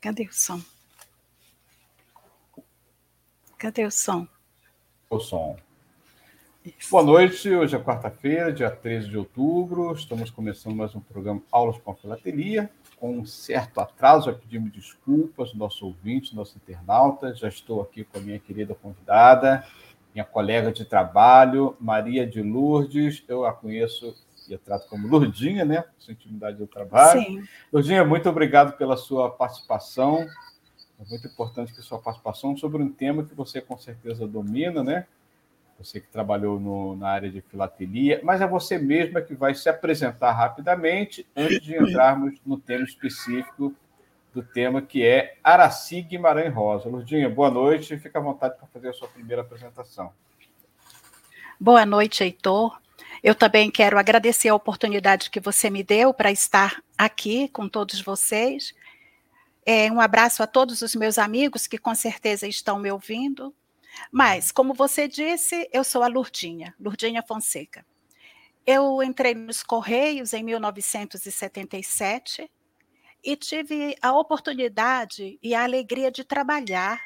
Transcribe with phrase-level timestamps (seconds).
[0.00, 0.60] Cadê o som?
[3.58, 4.28] Cadê o som?
[5.08, 5.56] O som.
[6.64, 6.90] Isso.
[6.90, 9.92] Boa noite, hoje é quarta-feira, dia 13 de outubro.
[9.92, 12.70] Estamos começando mais um programa Aulas com a Filatelia.
[12.98, 17.34] Com um certo atraso, já pedimos desculpas, nosso ouvinte, nosso internauta.
[17.34, 19.66] Já estou aqui com a minha querida convidada,
[20.12, 23.24] minha colega de trabalho, Maria de Lourdes.
[23.26, 24.14] Eu a conheço
[24.48, 25.84] e a trato como Lourdinha, né?
[25.98, 27.20] Sua intimidade do trabalho.
[27.20, 27.44] Sim.
[27.72, 30.26] Lourdinha, muito obrigado pela sua participação.
[30.98, 35.06] É muito importante que sua participação sobre um tema que você com certeza domina, né?
[35.78, 39.68] você que trabalhou no, na área de filatelia, mas é você mesma que vai se
[39.68, 43.74] apresentar rapidamente antes de entrarmos no tema específico
[44.32, 46.88] do tema que é Araci Guimarães Rosa.
[46.88, 50.12] Lurdinha, boa noite, fica à vontade para fazer a sua primeira apresentação.
[51.58, 52.78] Boa noite, Heitor.
[53.22, 58.00] Eu também quero agradecer a oportunidade que você me deu para estar aqui com todos
[58.00, 58.74] vocês.
[59.64, 63.54] É, um abraço a todos os meus amigos que com certeza estão me ouvindo.
[64.12, 67.84] Mas, como você disse, eu sou a Lurdinha, Lurdinha Fonseca.
[68.66, 72.50] Eu entrei nos Correios em 1977
[73.24, 77.00] e tive a oportunidade e a alegria de trabalhar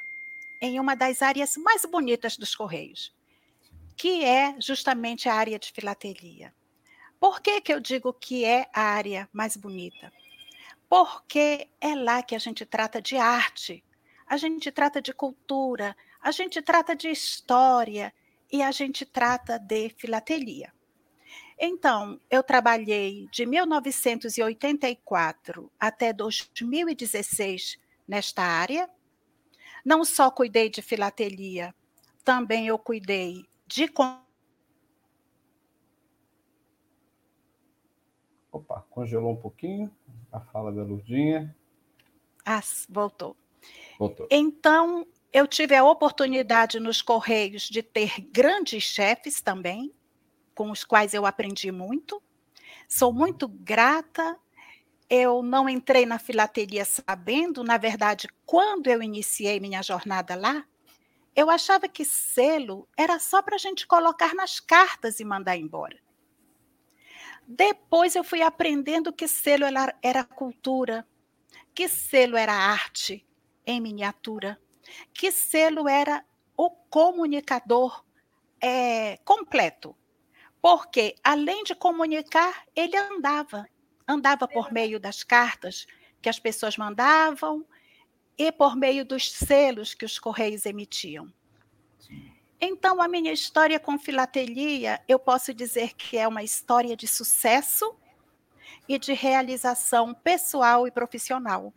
[0.61, 3.15] em uma das áreas mais bonitas dos Correios,
[4.01, 6.55] que é justamente a área de filatelia.
[7.21, 10.11] Por que, que eu digo que é a área mais bonita?
[10.89, 13.85] Porque é lá que a gente trata de arte,
[14.27, 18.11] a gente trata de cultura, a gente trata de história
[18.51, 20.73] e a gente trata de filatelia.
[21.59, 27.79] Então, eu trabalhei de 1984 até 2016
[28.09, 28.89] nesta área.
[29.85, 31.75] Não só cuidei de filatelia,
[32.25, 33.89] também eu cuidei de.
[38.53, 39.95] Opa, congelou um pouquinho
[40.33, 41.55] a fala da Lurdinha.
[42.45, 43.37] Ah, voltou.
[43.99, 44.27] Voltou.
[44.31, 49.93] Então, eu tive a oportunidade nos Correios de ter grandes chefes também,
[50.55, 52.21] com os quais eu aprendi muito.
[52.89, 54.37] Sou muito grata.
[55.09, 60.65] Eu não entrei na filatelia sabendo, na verdade, quando eu iniciei minha jornada lá,
[61.41, 65.99] eu achava que selo era só para a gente colocar nas cartas e mandar embora.
[67.47, 71.07] Depois eu fui aprendendo que selo era, era cultura,
[71.75, 73.27] que selo era arte
[73.67, 74.61] em miniatura
[75.13, 76.25] que selo era
[76.57, 78.05] o comunicador
[78.61, 79.97] é, completo.
[80.61, 83.67] Porque, além de comunicar, ele andava.
[84.07, 85.87] Andava por meio das cartas
[86.21, 87.65] que as pessoas mandavam
[88.41, 91.31] e por meio dos selos que os correios emitiam.
[92.59, 97.95] Então, a minha história com filatelia, eu posso dizer que é uma história de sucesso
[98.89, 101.71] e de realização pessoal e profissional.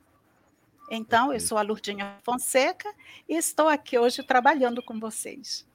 [0.90, 2.90] Então, eu sou a Lurdinha Fonseca
[3.28, 5.68] e estou aqui hoje trabalhando com vocês.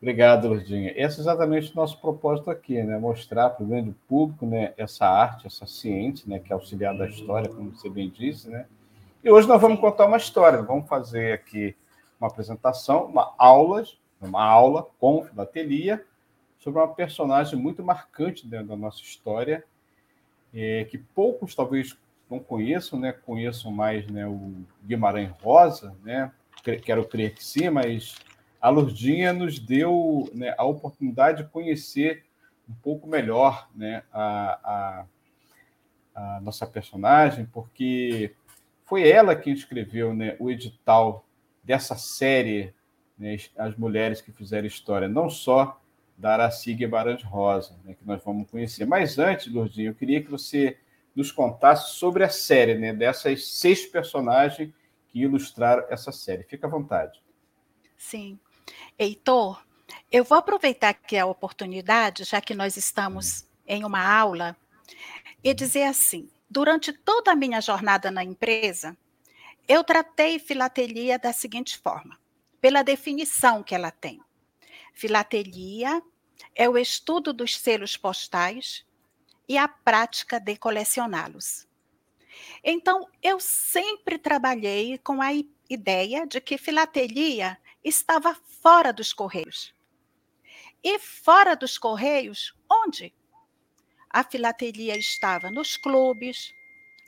[0.00, 0.90] Obrigado, Lurdinha.
[0.96, 2.98] Esse é exatamente o nosso propósito aqui, né?
[2.98, 7.06] Mostrar para o grande público né, essa arte, essa ciência, né, que é auxiliar da
[7.06, 8.66] história, como você bem disse, né?
[9.24, 10.60] E hoje nós vamos contar uma história.
[10.62, 11.76] Vamos fazer aqui
[12.20, 13.84] uma apresentação, uma aula,
[14.20, 16.04] uma aula com filatelia
[16.58, 19.64] sobre uma personagem muito marcante dentro da nossa história,
[20.52, 21.96] é, que poucos talvez
[22.28, 23.12] não conheço, né?
[23.12, 24.54] Conheço mais né, o
[24.84, 26.32] Guimarães Rosa, né?
[26.64, 28.16] Quero crer que sim, mas
[28.60, 32.24] a Lurdinha nos deu né, a oportunidade de conhecer
[32.68, 35.04] um pouco melhor né, a,
[36.14, 38.34] a, a nossa personagem, porque
[38.92, 41.24] foi ela quem escreveu né, o edital
[41.64, 42.74] dessa série,
[43.18, 45.80] né, As Mulheres que Fizeram História, não só
[46.14, 48.84] da Araci Guimarães Rosa, né, que nós vamos conhecer.
[48.84, 50.76] Mas antes, Lurdinha, eu queria que você
[51.16, 52.92] nos contasse sobre a série, né?
[52.92, 54.70] Dessas seis personagens
[55.08, 56.42] que ilustraram essa série.
[56.42, 57.18] Fica à vontade.
[57.96, 58.38] Sim.
[58.98, 59.64] Heitor,
[60.10, 64.54] eu vou aproveitar aqui a oportunidade, já que nós estamos em uma aula,
[65.42, 68.94] e dizer assim: durante toda a minha jornada na empresa,
[69.66, 72.20] eu tratei filatelia da seguinte forma,
[72.60, 74.20] pela definição que ela tem.
[74.92, 76.02] Filatelia
[76.54, 78.84] é o estudo dos selos postais
[79.48, 81.66] e a prática de colecioná-los.
[82.62, 85.30] Então, eu sempre trabalhei com a
[85.70, 89.74] ideia de que filatelia estava fora dos correios.
[90.84, 93.14] E fora dos correios, onde?
[94.12, 96.52] A filatelia estava nos clubes,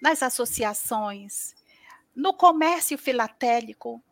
[0.00, 1.54] nas associações,
[2.16, 4.02] no comércio filatélico.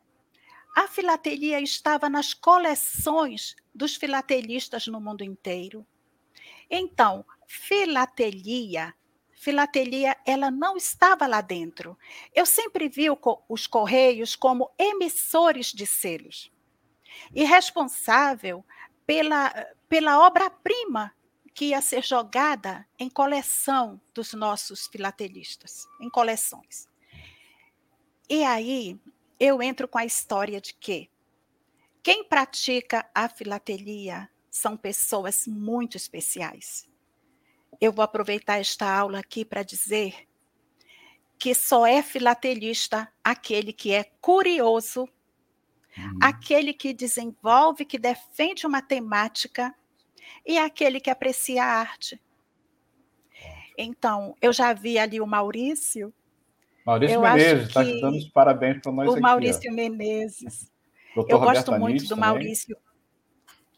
[0.76, 5.86] A filatelia estava nas coleções dos filatelistas no mundo inteiro.
[6.70, 8.94] Então, filatelia,
[9.32, 11.96] filatelia, ela não estava lá dentro.
[12.34, 13.06] Eu sempre vi
[13.48, 16.52] os correios como emissores de selos
[17.34, 18.62] e responsável
[19.06, 19.50] pela,
[19.88, 21.14] pela obra-prima
[21.54, 26.88] que ia ser jogada em coleção dos nossos filatelistas, em coleções.
[28.28, 28.99] E aí
[29.38, 31.10] eu entro com a história de que
[32.02, 36.88] quem pratica a filatelia são pessoas muito especiais.
[37.81, 40.28] Eu vou aproveitar esta aula aqui para dizer
[41.38, 45.08] que só é filatelista aquele que é curioso,
[45.96, 46.19] uhum.
[46.22, 49.75] aquele que desenvolve, que defende uma temática
[50.44, 52.20] e aquele que aprecia a arte.
[53.76, 56.12] Então, eu já vi ali o Maurício.
[56.84, 59.20] Maurício Menezes, está te dando os parabéns para nós o aqui.
[59.20, 59.75] O Maurício ó.
[59.75, 60.70] Menezes.
[61.14, 62.76] Doutor eu Roberto gosto muito do Maurício.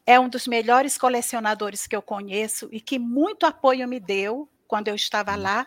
[0.06, 4.88] É um dos melhores colecionadores que eu conheço e que muito apoio me deu quando
[4.88, 5.42] eu estava hum.
[5.42, 5.66] lá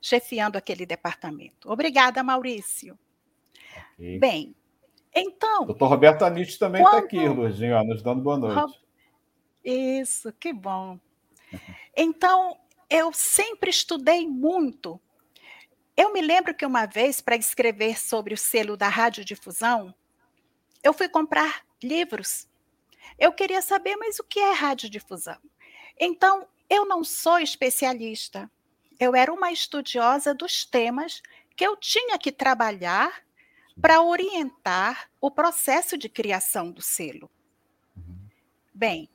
[0.00, 1.70] chefiando aquele departamento.
[1.70, 2.98] Obrigada, Maurício.
[3.94, 4.18] Okay.
[4.18, 4.54] Bem,
[5.14, 5.66] então.
[5.66, 8.85] Doutor Roberto Anitti também está aqui, Luizinho, nos dando boa noite.
[9.66, 10.96] Isso, que bom.
[11.96, 12.56] Então,
[12.88, 15.00] eu sempre estudei muito.
[15.96, 19.92] Eu me lembro que uma vez, para escrever sobre o selo da radiodifusão,
[20.84, 22.46] eu fui comprar livros.
[23.18, 25.38] Eu queria saber, mas o que é radiodifusão?
[25.98, 28.48] Então, eu não sou especialista.
[29.00, 31.20] Eu era uma estudiosa dos temas
[31.56, 33.24] que eu tinha que trabalhar
[33.80, 37.28] para orientar o processo de criação do selo.
[37.96, 38.28] Uhum.
[38.72, 39.08] Bem,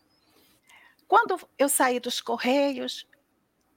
[1.12, 3.06] quando eu saí dos Correios,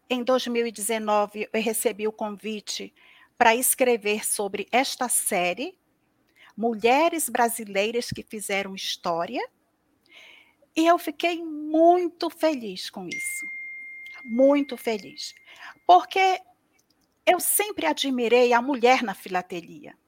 [0.09, 2.95] em 2019, eu recebi o convite
[3.37, 5.77] para escrever sobre esta série,
[6.57, 9.45] Mulheres Brasileiras que Fizeram História,
[10.77, 13.45] e eu fiquei muito feliz com isso.
[14.25, 15.35] Muito feliz.
[15.85, 16.41] Porque
[17.27, 19.99] eu sempre admirei a mulher na filatelia.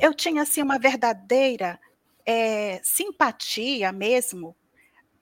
[0.00, 1.78] Eu tinha assim uma verdadeira
[2.24, 4.56] é, simpatia mesmo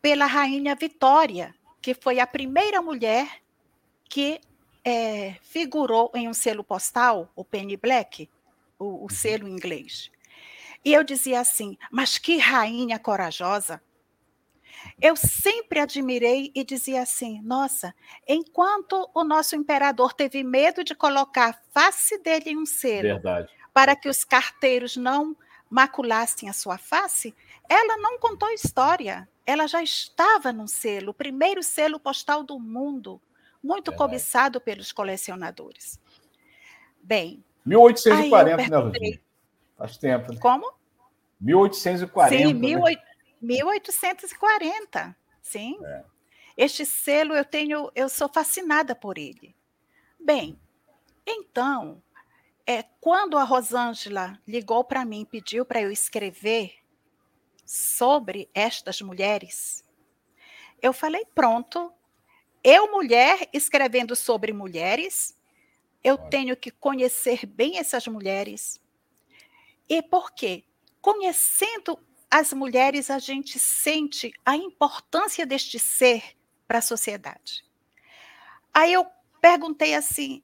[0.04, 3.40] pela rainha Vitória, que foi a primeira mulher
[4.04, 4.38] que
[4.84, 8.28] é, figurou em um selo postal, o Penny Black,
[8.78, 9.08] o, o uhum.
[9.08, 10.10] selo inglês.
[10.84, 13.80] E eu dizia assim, mas que rainha corajosa!
[15.00, 17.94] Eu sempre admirei e dizia assim: nossa,
[18.28, 23.50] enquanto o nosso imperador teve medo de colocar a face dele em um selo Verdade.
[23.72, 25.34] para que os carteiros não
[25.70, 27.34] maculassem a sua face,
[27.70, 33.20] ela não contou história ela já estava num selo, o primeiro selo postal do mundo,
[33.62, 33.94] muito é.
[33.94, 35.98] cobiçado pelos colecionadores.
[37.02, 37.44] Bem.
[37.64, 39.20] 1840, né, Ludinha?
[39.76, 40.32] Faz tempo.
[40.32, 40.38] Né?
[40.40, 40.72] Como?
[41.40, 42.36] 1840.
[42.36, 42.96] Sim, né?
[43.40, 45.16] 1840.
[45.42, 45.78] Sim.
[45.84, 46.04] É.
[46.56, 49.54] Este selo eu tenho, eu sou fascinada por ele.
[50.18, 50.58] Bem,
[51.26, 52.02] então,
[52.66, 56.76] é, quando a Rosângela ligou para mim, pediu para eu escrever
[57.64, 59.84] sobre estas mulheres,
[60.82, 61.92] eu falei: pronto,
[62.62, 65.38] eu, mulher, escrevendo sobre mulheres,
[66.02, 68.80] eu tenho que conhecer bem essas mulheres.
[69.88, 70.64] E por quê?
[71.00, 71.98] Conhecendo
[72.30, 77.64] as mulheres, a gente sente a importância deste ser para a sociedade.
[78.72, 79.06] Aí eu
[79.40, 80.42] perguntei assim,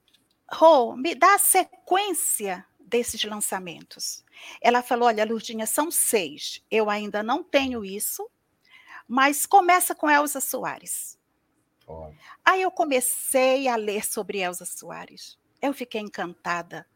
[0.52, 4.24] Rô, me dá a sequência desses lançamentos.
[4.60, 6.62] Ela falou: Olha, Lurdinha, são seis.
[6.70, 8.28] Eu ainda não tenho isso,
[9.08, 11.18] mas começa com Elza Soares.
[11.86, 12.16] Olha.
[12.44, 15.38] Aí eu comecei a ler sobre Elza Soares.
[15.62, 16.86] Eu fiquei encantada.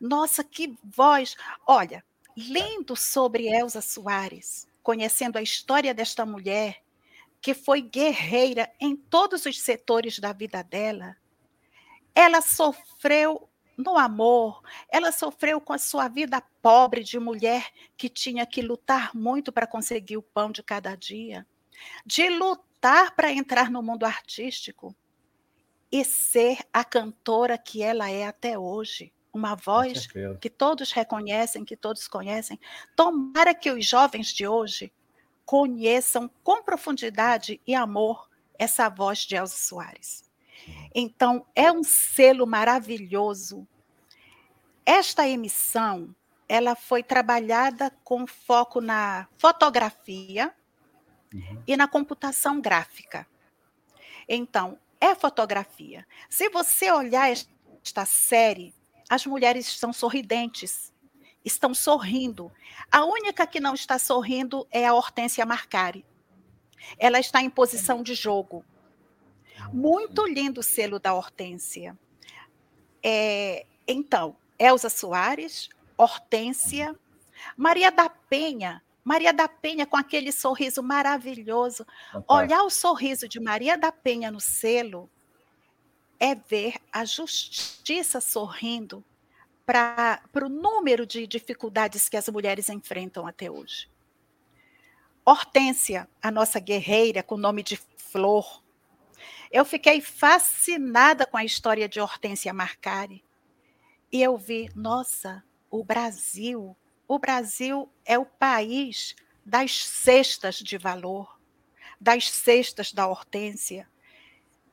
[0.00, 1.36] Nossa, que voz!
[1.66, 2.04] Olha,
[2.36, 6.82] lendo sobre Elza Soares, conhecendo a história desta mulher,
[7.40, 11.16] que foi guerreira em todos os setores da vida dela,
[12.14, 18.46] ela sofreu no amor, ela sofreu com a sua vida pobre de mulher que tinha
[18.46, 21.46] que lutar muito para conseguir o pão de cada dia,
[22.04, 24.94] de lutar para entrar no mundo artístico
[25.92, 29.12] e ser a cantora que ela é até hoje.
[29.32, 30.08] Uma voz
[30.40, 32.58] que todos reconhecem, que todos conhecem.
[32.96, 34.90] Tomara que os jovens de hoje
[35.44, 40.25] conheçam com profundidade e amor essa voz de Elza Soares.
[40.94, 43.66] Então, é um selo maravilhoso.
[44.84, 46.14] esta emissão
[46.48, 50.54] ela foi trabalhada com foco na fotografia
[51.34, 51.62] uhum.
[51.66, 53.26] e na computação gráfica.
[54.28, 56.06] Então, é fotografia.
[56.28, 58.74] Se você olhar esta série,
[59.08, 60.92] as mulheres estão sorridentes,
[61.44, 62.50] estão sorrindo.
[62.90, 66.04] A única que não está sorrindo é a Hortência Marcari.
[66.98, 68.64] Ela está em posição de jogo.
[69.72, 71.96] Muito lindo o selo da Hortência.
[73.02, 76.94] É, então, Elza Soares, Hortência,
[77.56, 81.86] Maria da Penha, Maria da Penha com aquele sorriso maravilhoso.
[82.12, 82.34] Fantástico.
[82.34, 85.08] Olhar o sorriso de Maria da Penha no selo
[86.18, 89.04] é ver a justiça sorrindo
[89.64, 93.88] para o número de dificuldades que as mulheres enfrentam até hoje.
[95.24, 98.62] Hortência, a nossa guerreira com o nome de Flor.
[99.56, 103.24] Eu fiquei fascinada com a história de Hortência Marcari.
[104.12, 106.76] E eu vi, nossa, o Brasil.
[107.08, 111.40] O Brasil é o país das cestas de valor,
[111.98, 113.88] das cestas da hortência.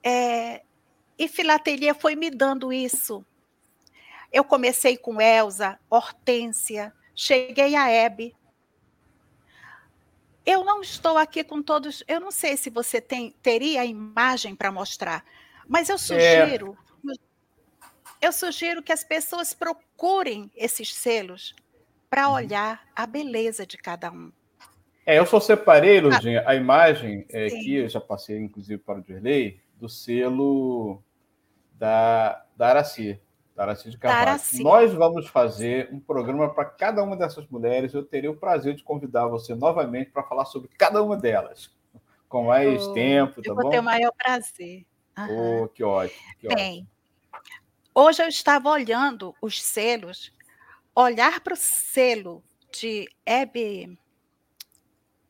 [0.04, 0.64] É,
[1.18, 3.26] e filatelia foi me dando isso.
[4.34, 8.36] Eu comecei com Elsa, Hortência, cheguei a Hebe.
[10.46, 12.04] Eu não estou aqui com todos.
[12.08, 15.24] Eu não sei se você tem, teria a imagem para mostrar,
[15.68, 15.98] mas eu é.
[15.98, 16.78] sugiro.
[16.78, 16.84] É
[18.24, 21.54] eu sugiro que as pessoas procurem esses selos
[22.10, 22.36] para uhum.
[22.36, 24.32] olhar a beleza de cada um.
[25.06, 29.00] É, eu só separei, ah, Lurdinha, a imagem é, que eu já passei, inclusive, para
[29.00, 31.04] o Dirley, do selo
[31.74, 33.20] da, da Araci,
[33.56, 34.30] da Araci de Carvalho.
[34.30, 34.64] Araci.
[34.64, 37.94] Nós vamos fazer um programa para cada uma dessas mulheres.
[37.94, 41.72] Eu terei o prazer de convidar você novamente para falar sobre cada uma delas,
[42.28, 44.86] com mais tempo, tá eu vou ter o maior prazer.
[45.18, 45.64] Uhum.
[45.64, 46.22] Oh, que ótimo.
[46.40, 46.88] Que Bem,
[47.32, 47.64] ótimo.
[47.96, 50.34] Hoje eu estava olhando os selos,
[50.96, 54.00] olhar para o selo de Hebe,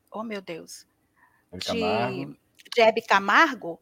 [0.10, 0.88] oh meu Deus,
[1.52, 2.38] de,
[2.74, 3.82] de Hebe Camargo,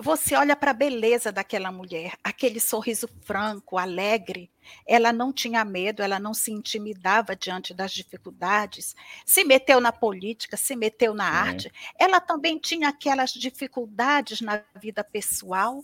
[0.00, 4.50] você olha para a beleza daquela mulher, aquele sorriso franco, alegre.
[4.86, 8.96] Ela não tinha medo, ela não se intimidava diante das dificuldades,
[9.26, 11.70] se meteu na política, se meteu na arte.
[11.98, 15.82] Ela também tinha aquelas dificuldades na vida pessoal,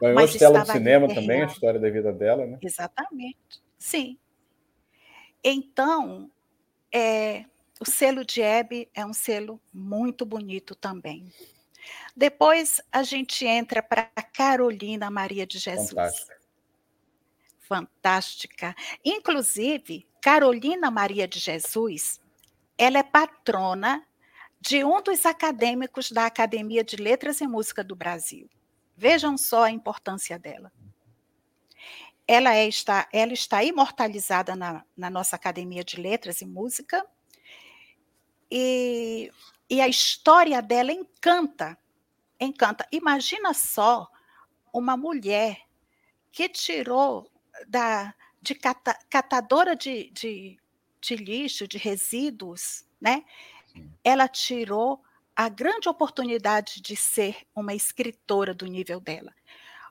[0.00, 2.58] Ganhou mas Estela do Cinema também, a história da vida dela, né?
[2.62, 4.18] Exatamente, sim.
[5.44, 6.30] Então,
[6.92, 7.44] é,
[7.78, 11.30] o selo de Hebe é um selo muito bonito também.
[12.16, 15.90] Depois a gente entra para Carolina Maria de Jesus.
[15.90, 16.40] Fantástica.
[17.60, 18.76] Fantástica.
[19.04, 22.20] Inclusive, Carolina Maria de Jesus,
[22.76, 24.06] ela é patrona
[24.60, 28.48] de um dos acadêmicos da Academia de Letras e Música do Brasil.
[28.96, 30.70] Vejam só a importância dela.
[32.28, 37.04] Ela, é, está, ela está imortalizada na, na nossa Academia de Letras e Música,
[38.50, 39.30] e,
[39.70, 41.78] e a história dela encanta,
[42.40, 42.84] encanta.
[42.90, 44.10] Imagina só
[44.72, 45.60] uma mulher
[46.32, 47.30] que tirou
[47.68, 48.12] da,
[48.42, 50.58] de cata, catadora de, de,
[51.00, 53.24] de lixo, de resíduos, né?
[54.02, 55.00] Ela tirou
[55.36, 59.32] a grande oportunidade de ser uma escritora do nível dela.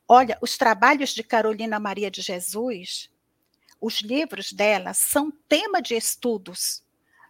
[0.05, 3.09] Olha, os trabalhos de Carolina Maria de Jesus,
[3.79, 6.83] os livros dela são tema de estudos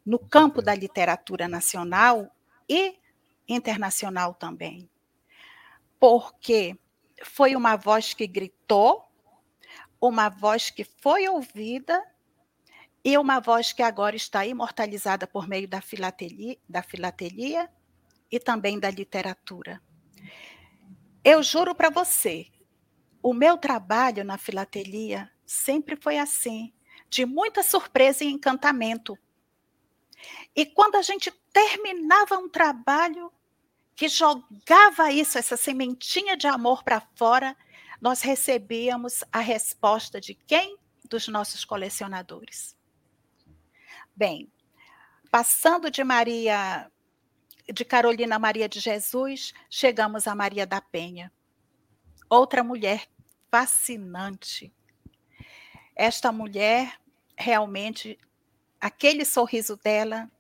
[0.04, 2.34] no campo da literatura nacional
[2.70, 2.98] e
[3.48, 4.90] internacional também.
[6.00, 6.78] Porque
[7.24, 9.04] foi uma voz que gritou,
[10.00, 12.02] uma voz que foi ouvida
[13.04, 17.70] e uma voz que agora está imortalizada por meio da filatelia, da filatelia
[18.32, 19.82] e também da literatura.
[21.24, 22.48] Eu juro para você,
[23.22, 26.74] o meu trabalho na filatelia sempre foi assim,
[27.10, 29.18] de muita surpresa e encantamento.
[30.56, 33.32] E quando a gente terminava um trabalho
[33.96, 37.56] que jogava isso, essa sementinha de amor para fora,
[38.00, 40.78] nós recebíamos a resposta de quem?
[41.10, 42.78] Dos nossos colecionadores.
[44.16, 44.52] Bem,
[45.30, 46.90] passando de Maria
[47.72, 51.32] de Carolina Maria de Jesus, chegamos a Maria da Penha.
[52.30, 53.08] Outra mulher
[53.52, 54.74] fascinante.
[55.96, 57.00] Esta mulher,
[57.38, 58.18] realmente,
[58.80, 60.32] aquele sorriso dela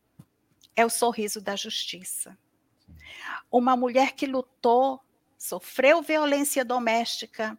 [0.79, 2.37] é o sorriso da justiça.
[3.51, 4.99] Uma mulher que lutou,
[5.37, 7.57] sofreu violência doméstica,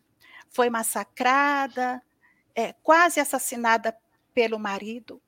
[0.48, 2.02] foi massacrada,
[2.54, 3.96] é, quase assassinada
[4.34, 5.20] pelo marido,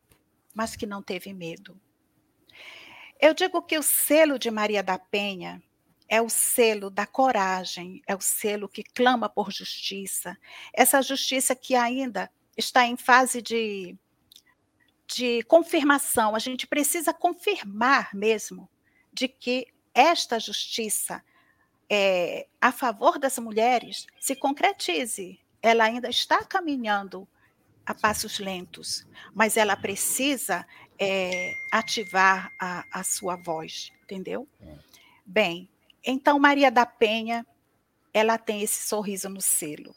[0.55, 1.81] mas que não teve medo
[3.23, 5.63] eu digo que o selo de Maria da Penha
[6.09, 10.37] é o selo da coragem, é o selo que clama por justiça,
[10.75, 13.97] essa justiça que ainda está em fase de,
[15.15, 16.35] de confirmação.
[16.35, 18.69] A gente precisa confirmar mesmo
[19.13, 21.23] de que esta justiça
[21.89, 25.39] é, a favor das mulheres se concretize.
[25.61, 27.29] Ela ainda está caminhando
[27.85, 30.67] a passos lentos, mas ela precisa
[30.99, 34.49] é, ativar a, a, sua voz, entendeu?
[35.27, 35.69] Bem,
[36.05, 37.47] então Maria da Penha,
[38.15, 39.95] ela tem esse sorriso no selo.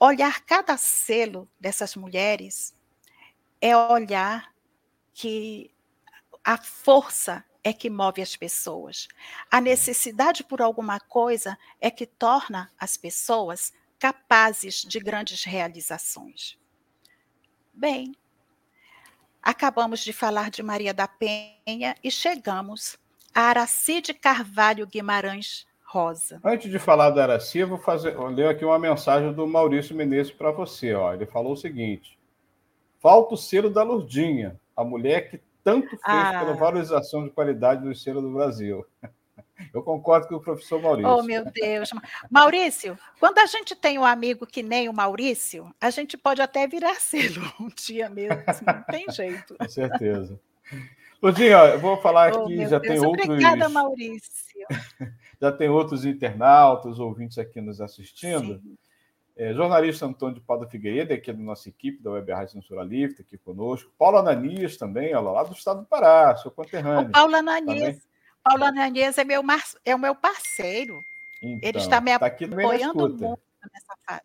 [0.00, 2.74] Olhar cada selo dessas mulheres
[3.60, 4.52] é olhar
[5.12, 5.70] que
[6.44, 9.08] a força é que move as pessoas.
[9.50, 16.58] A necessidade por alguma coisa é que torna as pessoas capazes de grandes realizações.
[17.72, 18.14] Bem,
[19.42, 22.98] acabamos de falar de Maria da Penha e chegamos
[23.34, 26.40] a Aracide Carvalho Guimarães Rosa.
[26.44, 29.96] Antes de falar da Araci, eu vou fazer, eu ler aqui uma mensagem do Maurício
[29.96, 30.92] Menezes para você.
[30.94, 31.14] Ó.
[31.14, 32.17] Ele falou o seguinte:
[33.00, 36.40] falta o selo da Lurdinha, a mulher que tanto fez ah.
[36.40, 38.84] pela valorização de qualidade do selo do Brasil.
[39.74, 41.10] Eu concordo com o professor Maurício.
[41.10, 41.90] Oh, meu Deus.
[42.30, 46.66] Maurício, quando a gente tem um amigo que nem o Maurício, a gente pode até
[46.66, 48.40] virar selo um dia mesmo.
[48.64, 49.56] Não tem jeito.
[49.56, 50.40] Com certeza.
[51.20, 52.82] Lurdinha, eu vou falar oh, aqui, já Deus.
[52.82, 53.28] tem outros.
[53.28, 54.30] Obrigada, Maurício.
[55.42, 58.60] já tem outros internautas, ouvintes aqui nos assistindo.
[58.60, 58.78] Sim.
[59.38, 63.14] É, jornalista Antônio de Paulo Figueiredo, aqui da nossa equipe da Web Rádio Censura Livre,
[63.14, 63.88] tá aqui conosco.
[63.96, 67.10] Paulo Ananias também, ó, lá do estado do Pará, seu conterrâneo.
[67.10, 68.04] O Paulo Ananias,
[68.42, 69.40] Paulo Ananias é, meu,
[69.84, 71.04] é o meu parceiro.
[71.40, 73.40] Então, Ele está me tá apoiando muito
[73.72, 74.22] nessa fase.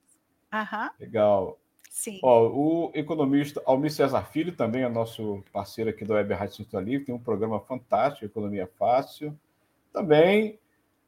[0.51, 0.89] Uhum.
[0.99, 1.59] Legal.
[1.91, 2.19] Sim.
[2.23, 6.83] Ó, o economista Almir Cesar Filho também é nosso parceiro aqui da Web Rádio Censura
[6.83, 9.37] Livre, tem um programa fantástico, Economia Fácil.
[9.93, 10.57] Também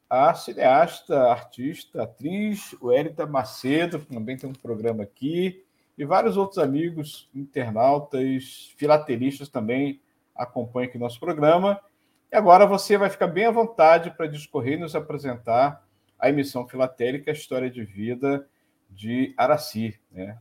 [0.08, 5.64] a cineasta, artista, atriz, o Érita Macedo, também tem um programa aqui,
[5.98, 10.00] e vários outros amigos, internautas, filatelistas também
[10.34, 11.80] acompanham aqui nosso programa.
[12.30, 15.84] E agora você vai ficar bem à vontade para discorrer e nos apresentar
[16.18, 18.46] a emissão filatélica, a história de vida
[18.90, 19.98] de Araci.
[20.12, 20.38] Né?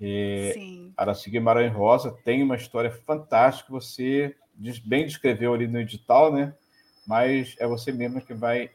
[0.00, 0.92] E Sim.
[0.96, 4.34] Araci Guimarães Rosa tem uma história fantástica, você
[4.84, 6.54] bem descreveu ali no edital, né?
[7.06, 8.70] Mas é você mesmo que vai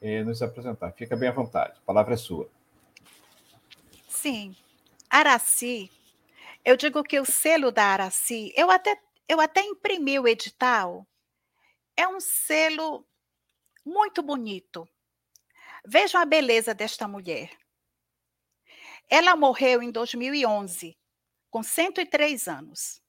[0.00, 0.92] é, nos apresentar.
[0.92, 2.50] Fica bem à vontade, a palavra é sua.
[4.08, 4.56] Sim.
[5.10, 5.90] Araci,
[6.64, 11.06] eu digo que o selo da Araci, eu até, eu até imprimi o edital,
[11.96, 13.06] é um selo
[13.84, 14.88] muito bonito.
[15.86, 17.50] Vejam a beleza desta mulher.
[19.08, 20.98] Ela morreu em 2011,
[21.50, 23.00] com 103 anos.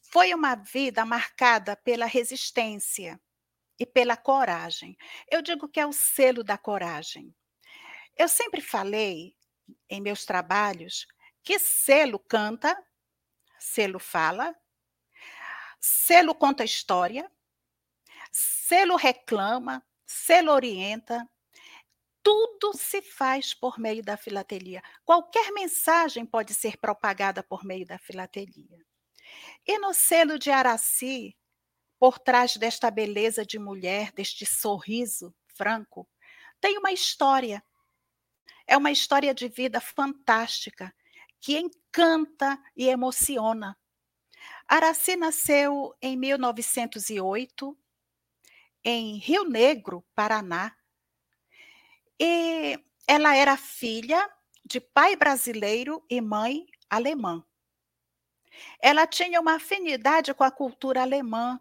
[0.00, 3.20] Foi uma vida marcada pela resistência,
[3.80, 4.94] e pela coragem.
[5.30, 7.34] Eu digo que é o selo da coragem.
[8.14, 9.34] Eu sempre falei
[9.88, 11.06] em meus trabalhos
[11.42, 12.76] que selo canta,
[13.58, 14.54] selo fala,
[15.80, 17.30] selo conta história,
[18.30, 21.26] selo reclama, selo orienta.
[22.22, 24.82] Tudo se faz por meio da filatelia.
[25.06, 28.84] Qualquer mensagem pode ser propagada por meio da filatelia.
[29.66, 31.34] E no selo de Araci,
[32.00, 36.08] por trás desta beleza de mulher, deste sorriso franco,
[36.58, 37.62] tem uma história.
[38.66, 40.94] É uma história de vida fantástica,
[41.38, 43.76] que encanta e emociona.
[44.66, 47.78] Araci nasceu em 1908,
[48.82, 50.74] em Rio Negro, Paraná.
[52.18, 54.26] E ela era filha
[54.64, 57.44] de pai brasileiro e mãe alemã.
[58.80, 61.60] Ela tinha uma afinidade com a cultura alemã,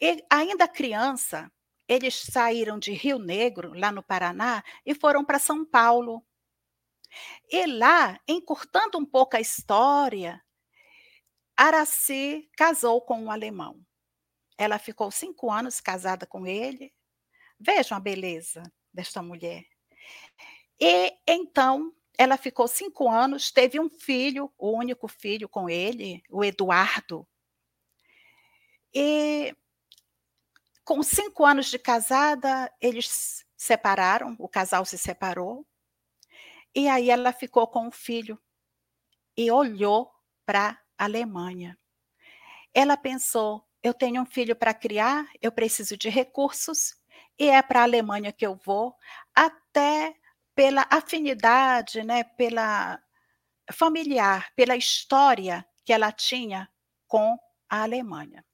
[0.00, 1.50] e, ainda criança,
[1.88, 6.24] eles saíram de Rio Negro, lá no Paraná, e foram para São Paulo.
[7.50, 10.40] E lá, encurtando um pouco a história,
[11.56, 13.84] Araci casou com um alemão.
[14.56, 16.92] Ela ficou cinco anos casada com ele.
[17.58, 19.64] Vejam a beleza desta mulher.
[20.80, 26.44] E então ela ficou cinco anos, teve um filho, o único filho com ele, o
[26.44, 27.26] Eduardo.
[28.94, 29.54] E
[30.90, 35.64] com cinco anos de casada, eles separaram, o casal se separou.
[36.74, 38.36] E aí ela ficou com o filho
[39.36, 40.10] e olhou
[40.44, 41.78] para a Alemanha.
[42.74, 46.96] Ela pensou: eu tenho um filho para criar, eu preciso de recursos,
[47.38, 48.96] e é para a Alemanha que eu vou,
[49.32, 50.16] até
[50.56, 53.00] pela afinidade, né, pela
[53.72, 56.68] familiar, pela história que ela tinha
[57.06, 58.44] com a Alemanha.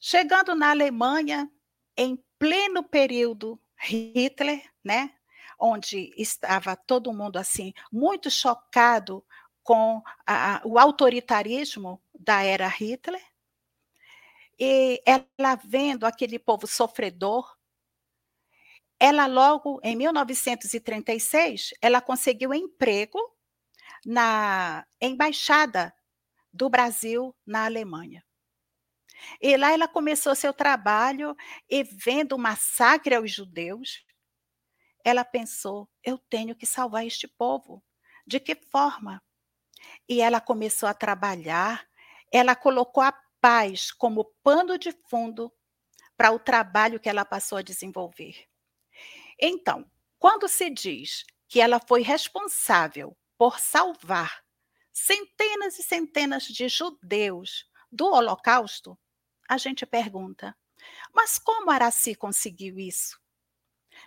[0.00, 1.50] Chegando na Alemanha,
[1.96, 5.18] em pleno período Hitler, né?
[5.58, 9.24] onde estava todo mundo assim muito chocado
[9.62, 13.22] com a, o autoritarismo da era Hitler.
[14.58, 17.56] E ela vendo aquele povo sofredor,
[18.98, 23.18] ela logo em 1936, ela conseguiu emprego
[24.04, 25.94] na embaixada
[26.52, 28.24] do Brasil na Alemanha.
[29.40, 31.36] E lá ela começou seu trabalho
[31.68, 34.04] e vendo o massacre aos judeus,
[35.04, 37.82] ela pensou: eu tenho que salvar este povo.
[38.26, 39.22] De que forma?
[40.08, 41.88] E ela começou a trabalhar,
[42.32, 45.52] ela colocou a paz como pano de fundo
[46.16, 48.46] para o trabalho que ela passou a desenvolver.
[49.40, 54.44] Então, quando se diz que ela foi responsável por salvar
[54.92, 58.98] centenas e centenas de judeus do Holocausto,
[59.48, 60.56] a gente pergunta:
[61.12, 63.18] mas como Araci conseguiu isso?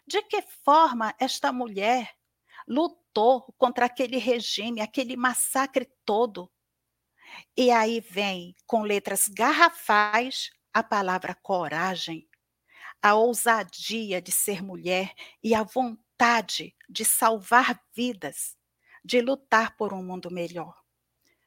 [0.05, 2.15] De que forma esta mulher
[2.67, 6.51] lutou contra aquele regime, aquele massacre todo?
[7.55, 12.29] E aí vem, com letras garrafais, a palavra coragem,
[13.01, 18.57] a ousadia de ser mulher e a vontade de salvar vidas,
[19.03, 20.81] de lutar por um mundo melhor.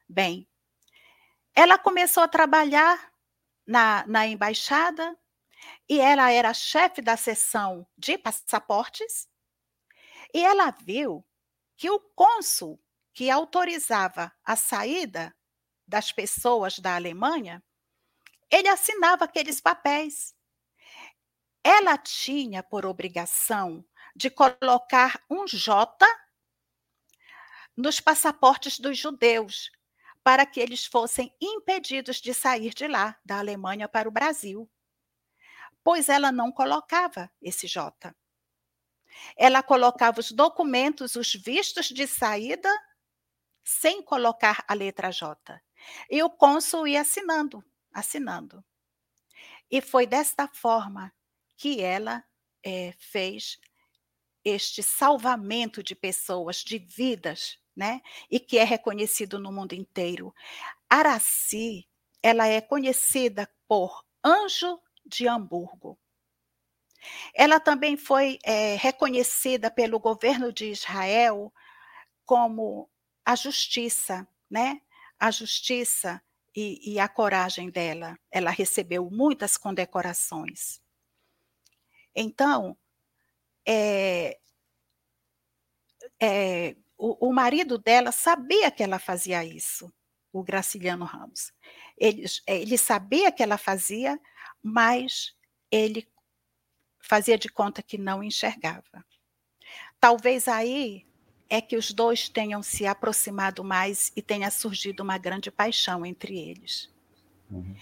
[0.07, 0.47] Bem,
[1.55, 3.11] ela começou a trabalhar
[3.65, 5.17] na, na embaixada
[5.89, 9.27] e ela era chefe da seção de passaportes.
[10.33, 11.25] E ela viu
[11.77, 12.81] que o cônsul
[13.13, 15.33] que autorizava a saída
[15.87, 17.63] das pessoas da Alemanha,
[18.51, 20.35] ele assinava aqueles papéis.
[21.63, 26.05] Ela tinha por obrigação de colocar um J
[27.75, 29.71] nos passaportes dos judeus,
[30.25, 34.67] para que eles fossem impedidos de sair de lá, da Alemanha para o Brasil.
[35.83, 38.11] Pois ela não colocava esse J.
[39.37, 42.67] Ela colocava os documentos, os vistos de saída,
[43.63, 45.61] sem colocar a letra J.
[46.09, 48.65] E o cônsul ia assinando, assinando.
[49.69, 51.13] E foi desta forma
[51.55, 52.25] que ela
[52.63, 53.59] é, fez
[54.45, 58.01] este salvamento de pessoas, de vidas, né?
[58.29, 60.33] E que é reconhecido no mundo inteiro.
[60.87, 61.89] Araci,
[62.21, 65.97] ela é conhecida por Anjo de Hamburgo.
[67.33, 71.53] Ela também foi é, reconhecida pelo governo de Israel
[72.25, 72.89] como
[73.23, 74.81] a justiça, né?
[75.19, 76.21] A justiça
[76.55, 78.17] e, e a coragem dela.
[78.31, 80.81] Ela recebeu muitas condecorações.
[82.15, 82.77] Então,
[83.65, 84.37] é,
[86.21, 89.91] é, o, o marido dela sabia que ela fazia isso,
[90.31, 91.51] o Graciliano Ramos.
[91.97, 94.19] Ele, ele sabia que ela fazia,
[94.61, 95.35] mas
[95.71, 96.07] ele
[96.99, 99.05] fazia de conta que não enxergava.
[99.99, 101.05] Talvez aí
[101.49, 106.37] é que os dois tenham se aproximado mais e tenha surgido uma grande paixão entre
[106.37, 106.91] eles.
[107.49, 107.75] Uhum.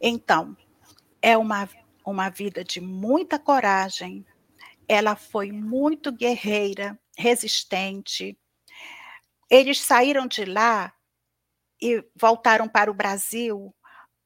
[0.00, 0.56] Então,
[1.20, 1.68] é uma,
[2.04, 4.24] uma vida de muita coragem.
[4.88, 8.38] Ela foi muito guerreira, resistente,
[9.50, 10.92] eles saíram de lá
[11.80, 13.74] e voltaram para o Brasil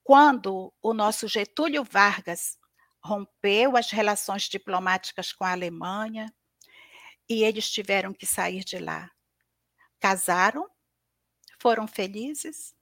[0.03, 2.59] quando o nosso Getúlio Vargas
[3.05, 6.33] rompeu as relações diplomáticas com a Alemanha
[7.29, 9.11] e eles tiveram que sair de lá.
[10.01, 10.69] Casaram,
[11.61, 12.75] foram felizes,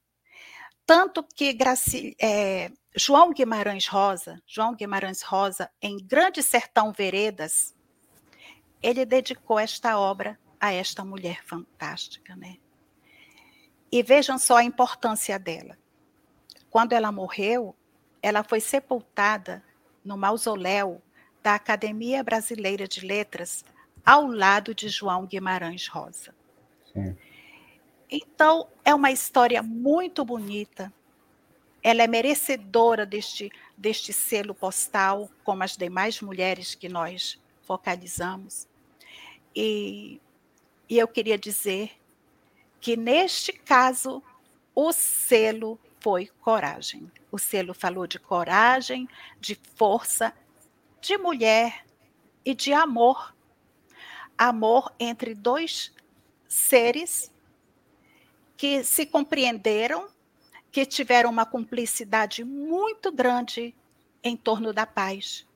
[0.87, 7.75] tanto que Graci, é, João Guimarães Rosa, João Guimarães Rosa, em Grande Sertão Veredas,
[8.83, 12.57] ele dedicou esta obra a esta mulher fantástica, né?
[13.93, 15.79] E vejam só a importância dela.
[16.69, 17.75] Quando ela morreu,
[18.23, 19.63] ela foi sepultada
[20.05, 21.03] no mausoléu
[21.43, 23.65] da Academia Brasileira de Letras,
[24.05, 26.35] ao lado de João Guimarães Rosa.
[26.93, 27.17] Sim.
[28.11, 30.93] Então, é uma história muito bonita.
[31.83, 38.69] Ela é merecedora deste, deste selo postal, como as demais mulheres que nós focalizamos.
[39.55, 40.21] E
[40.91, 41.93] e eu queria dizer
[42.81, 44.21] que, neste caso,
[44.75, 47.09] o selo foi coragem.
[47.31, 50.35] O selo falou de coragem, de força,
[51.01, 51.87] de mulher
[52.45, 53.33] e de amor.
[54.37, 55.95] Amor entre dois
[56.49, 57.33] seres
[58.57, 60.09] que se compreenderam,
[60.71, 63.75] que tiveram uma cumplicidade muito grande
[64.23, 65.47] em torno da paz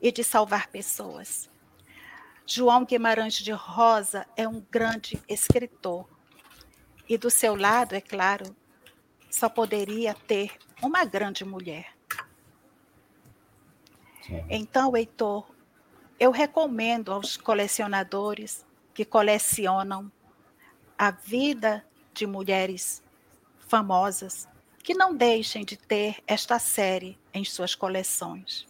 [0.00, 1.50] e de salvar pessoas.
[2.46, 6.08] João Guimarães de Rosa é um grande escritor.
[7.08, 8.54] E do seu lado, é claro,
[9.30, 11.94] só poderia ter uma grande mulher.
[14.22, 14.44] Sim.
[14.48, 15.46] Então, Heitor,
[16.18, 20.10] eu recomendo aos colecionadores que colecionam
[20.96, 23.02] a vida de mulheres
[23.74, 24.48] famosas
[24.84, 28.68] que não deixem de ter esta série em suas coleções.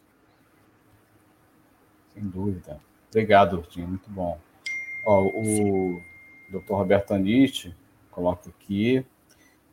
[2.15, 2.81] Sem dúvida.
[3.11, 4.41] Obrigado, Urtinho, muito bom.
[5.05, 6.01] Ó, o
[6.51, 6.73] Dr.
[6.73, 7.77] Roberto Anitti
[8.11, 9.05] coloca aqui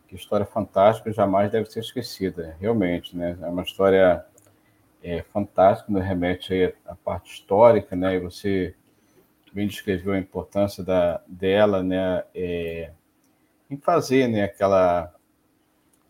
[0.06, 3.38] que história fantástica jamais deve ser esquecida, realmente, né?
[3.42, 4.26] É uma história
[5.02, 8.16] é, fantástica, nos remete aí à parte histórica, né?
[8.16, 8.76] E você
[9.54, 12.22] bem descreveu a importância da, dela, né?
[12.36, 12.92] É,
[13.70, 14.44] em fazer, né?
[14.44, 15.16] Aquela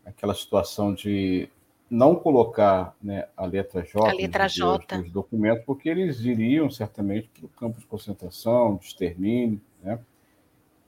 [0.05, 1.49] aquela situação de
[1.91, 4.97] não colocar né, a letra J, a letra J.
[4.97, 9.99] nos documentos, porque eles iriam certamente para o campo de concentração, de extermínio, né?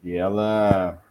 [0.02, 1.02] E ela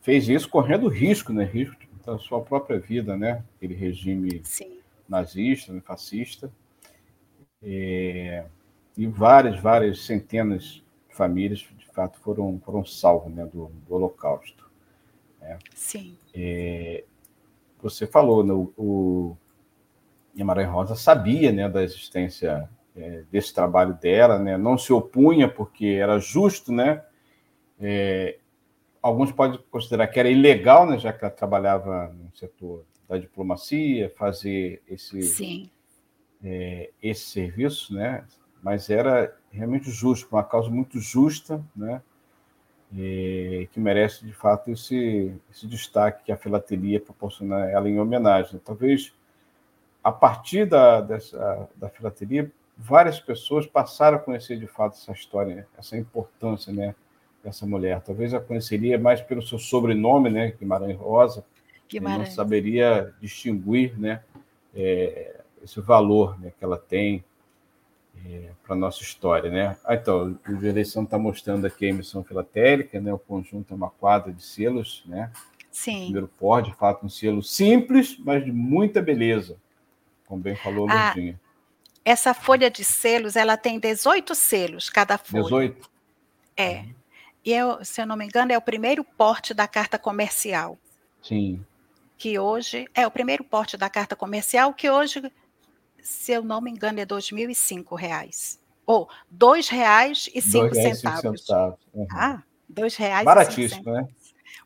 [0.00, 1.44] fez isso correndo risco, né?
[1.44, 3.44] Risco da sua própria vida, né?
[3.56, 4.78] Aquele regime Sim.
[5.06, 5.82] nazista, né?
[5.84, 6.50] fascista.
[7.62, 8.46] É...
[8.96, 13.44] E várias, várias centenas de famílias, de fato, foram, foram salvas né?
[13.44, 14.70] do, do Holocausto.
[15.40, 15.58] Né?
[15.74, 16.16] Sim.
[16.34, 17.04] É
[17.82, 19.36] você falou, né, o, o
[20.34, 25.86] Guimarães Rosa sabia né, da existência é, desse trabalho dela, né, não se opunha porque
[25.86, 27.02] era justo, né?
[27.80, 28.38] É,
[29.00, 34.12] alguns podem considerar que era ilegal, né, já que ela trabalhava no setor da diplomacia,
[34.16, 35.22] fazer esse,
[36.42, 38.24] é, esse serviço, né?
[38.62, 42.02] Mas era realmente justo, uma causa muito justa, né?
[42.94, 48.60] E que merece de fato esse, esse destaque que a filatelia proporciona ela em homenagem.
[48.64, 49.12] Talvez
[50.02, 55.66] a partir da, dessa, da filatelia, várias pessoas passaram a conhecer de fato essa história,
[55.76, 56.94] essa importância né,
[57.44, 58.00] dessa mulher.
[58.00, 61.44] Talvez a conheceria mais pelo seu sobrenome, né, Guimarães Rosa,
[61.88, 62.28] Guimarães.
[62.28, 64.22] não saberia distinguir né,
[64.74, 67.24] é, esse valor né, que ela tem
[68.26, 69.50] é, para a nossa história.
[69.50, 69.76] Né?
[69.84, 73.12] Ah, então, o eleição está mostrando aqui a emissão filatélica, né?
[73.12, 75.30] o conjunto é uma quadra de selos, né?
[75.70, 75.96] Sim.
[75.96, 79.56] O primeiro pó, de fato, um selo simples, mas de muita beleza,
[80.26, 81.14] como bem falou a ah,
[82.04, 85.44] Essa folha de selos, ela tem 18 selos, cada folha.
[85.44, 85.90] 18?
[86.56, 86.84] É.
[87.44, 90.76] E, eu, se eu não me engano, é o primeiro porte da carta comercial.
[91.22, 91.64] Sim.
[92.16, 95.22] Que hoje, é o primeiro porte da carta comercial, que hoje
[96.02, 98.58] se eu não me engano, é 2.005 reais.
[98.86, 101.40] Ou R$ 2,05 centavos.
[101.40, 101.78] centavos.
[101.92, 102.06] Uhum.
[102.10, 103.24] Ah, R$ 2,05.
[103.24, 104.08] Baratíssimo, né?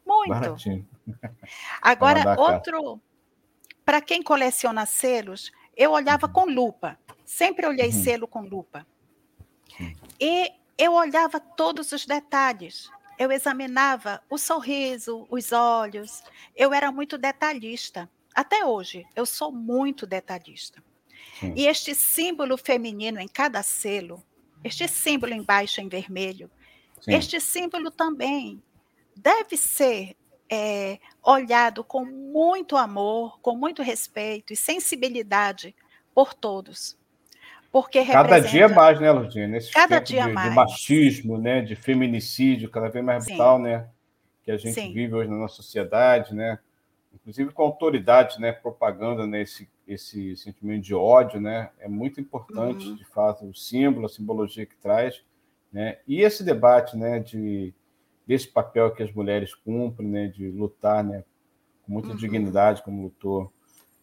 [0.07, 0.29] Muito.
[0.29, 0.89] Baratinho.
[1.83, 3.01] Agora, outro.
[3.85, 6.33] Para quem coleciona selos, eu olhava uhum.
[6.33, 6.97] com lupa.
[7.25, 8.05] Sempre olhei uhum.
[8.05, 8.87] selo com lupa.
[9.81, 9.95] Uhum.
[10.21, 12.89] E eu olhava todos os detalhes.
[13.19, 16.23] Eu examinava o sorriso, os olhos.
[16.55, 18.09] Eu era muito detalhista.
[18.35, 20.83] Até hoje, eu sou muito detalhista.
[21.57, 24.23] E este símbolo feminino em cada selo,
[24.63, 26.51] este símbolo embaixo em vermelho,
[27.01, 27.15] Sim.
[27.15, 28.63] este símbolo também
[29.17, 30.17] deve ser
[30.51, 35.75] é, olhado com muito amor, com muito respeito e sensibilidade
[36.15, 36.97] por todos.
[37.73, 39.49] Porque cada dia mais, né, Lourdinha?
[39.49, 40.51] Nesse cada dia de, mais.
[40.51, 43.89] de machismo, né, de feminicídio cada vez mais brutal, né,
[44.45, 44.93] que a gente Sim.
[44.93, 46.59] vive hoje na nossa sociedade, né,
[47.15, 51.71] inclusive com autoridade, né, propaganda nesse esse sentimento de ódio, né?
[51.79, 52.95] É muito importante, uhum.
[52.95, 55.23] de fato, o símbolo, a simbologia que traz,
[55.73, 55.99] né?
[56.07, 57.75] E esse debate, né, de
[58.27, 61.25] desse papel que as mulheres cumprem, né, de lutar, né,
[61.83, 62.17] com muita uhum.
[62.17, 63.53] dignidade, como lutou.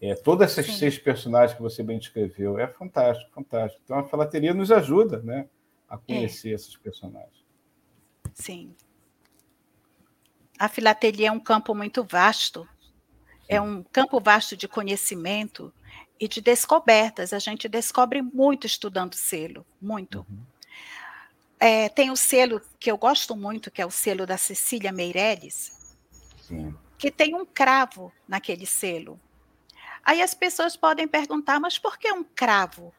[0.01, 0.77] É, todas essas Sim.
[0.79, 3.81] seis personagens que você bem descreveu, é fantástico, fantástico.
[3.83, 5.47] Então a falateria nos ajuda, né,
[5.87, 6.53] a conhecer é.
[6.53, 7.45] esses personagens.
[8.33, 8.75] Sim.
[10.57, 12.67] A filatelia é um campo muito vasto
[13.49, 15.73] é um campo vasto de conhecimento
[16.19, 17.33] e de descobertas.
[17.33, 20.19] A gente descobre muito estudando selo, muito.
[20.29, 20.43] Uhum.
[21.59, 25.97] É, tem o selo que eu gosto muito, que é o selo da Cecília Meirelles,
[26.37, 26.75] Sim.
[26.95, 29.19] que tem um cravo naquele selo.
[30.05, 32.93] Aí as pessoas podem perguntar, mas por que um cravo?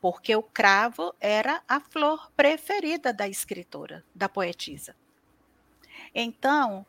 [0.00, 4.96] Porque o cravo era a flor preferida da escritora, da poetisa.
[6.14, 6.86] Então,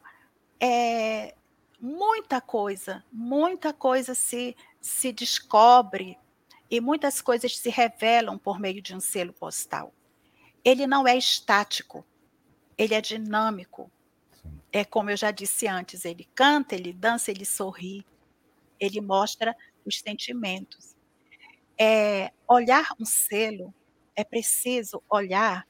[0.59, 1.35] é,
[1.79, 6.17] muita coisa, muita coisa se, se descobre
[6.69, 9.93] e muitas coisas se revelam por meio de um selo postal.
[10.63, 12.05] Ele não é estático,
[12.77, 13.91] ele é dinâmico.
[14.41, 14.61] Sim.
[14.71, 18.05] É como eu já disse antes, ele canta, ele dança, ele sorri,
[18.79, 20.95] ele mostra os sentimentos.
[21.77, 23.73] É, olhar um selo
[24.15, 25.65] é preciso olhar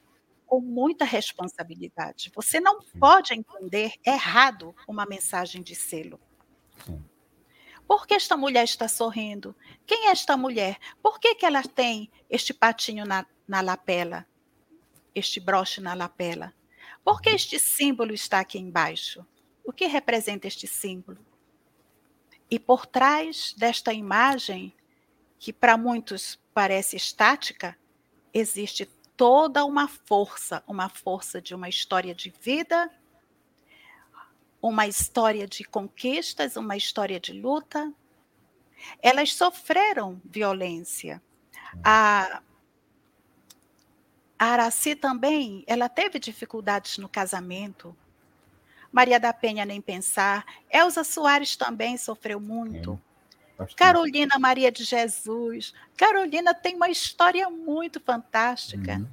[0.49, 2.31] com muita responsabilidade.
[2.33, 6.19] Você não pode entender errado uma mensagem de selo.
[6.83, 7.05] Sim.
[7.88, 9.55] Por que esta mulher está sorrindo?
[9.85, 10.77] Quem é esta mulher?
[11.03, 14.25] Por que, que ela tem este patinho na, na lapela,
[15.13, 16.53] este broche na lapela?
[17.03, 19.25] Por que este símbolo está aqui embaixo?
[19.63, 21.23] O que representa este símbolo?
[22.49, 24.75] E por trás desta imagem,
[25.38, 27.77] que para muitos parece estática,
[28.33, 32.89] existe toda uma força, uma força de uma história de vida,
[34.62, 37.93] uma história de conquistas, uma história de luta.
[39.01, 41.21] Elas sofreram violência.
[41.84, 42.41] A,
[44.39, 47.93] Araci também, ela teve dificuldades no casamento.
[48.89, 50.45] Maria da Penha nem pensar.
[50.71, 52.97] Elza Soares também sofreu muito.
[53.75, 55.73] Carolina Maria de Jesus.
[55.97, 58.97] Carolina tem uma história muito fantástica.
[58.97, 59.07] Uhum.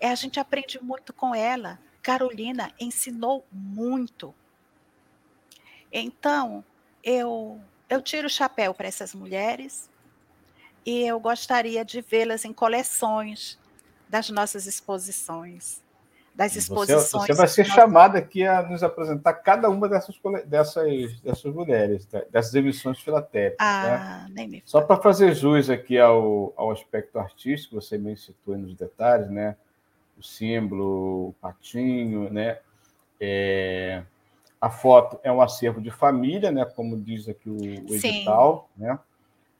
[0.00, 1.78] É, a gente aprende muito com ela.
[2.02, 4.34] Carolina ensinou muito.
[5.92, 6.64] Então,
[7.04, 9.88] eu, eu tiro o chapéu para essas mulheres
[10.84, 13.58] e eu gostaria de vê-las em coleções
[14.08, 15.82] das nossas exposições.
[16.34, 17.10] Das exposições.
[17.10, 22.08] Você, você vai ser chamada aqui a nos apresentar cada uma dessas, dessas, dessas mulheres,
[22.30, 23.58] dessas emissões filatéricas.
[23.60, 24.34] Ah, né?
[24.34, 28.74] nem me Só para fazer jus aqui ao, ao aspecto artístico, você me citou nos
[28.74, 29.56] detalhes, né?
[30.18, 32.58] O símbolo, o patinho, né?
[33.20, 34.02] É,
[34.62, 38.70] a foto é um acervo de família, né, como diz aqui o, o edital.
[38.76, 38.96] Né?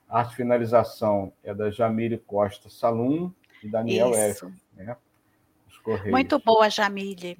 [0.07, 3.29] A arte finalização é da Jamile Costa Salum
[3.61, 4.47] e Daniel F.
[4.77, 4.95] Né?
[6.09, 7.37] Muito boa, Jamile.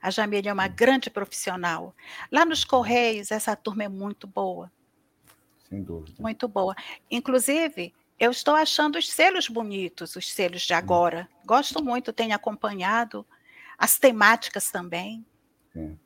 [0.00, 1.94] A Jamile é uma grande profissional.
[2.30, 4.70] Lá nos Correios, essa turma é muito boa.
[5.68, 6.20] Sem dúvida.
[6.20, 6.74] Muito boa.
[7.10, 11.28] Inclusive, eu estou achando os selos bonitos, os selos de agora.
[11.44, 13.26] Gosto muito, tenho acompanhado.
[13.78, 15.24] As temáticas também.
[15.72, 15.98] Sim.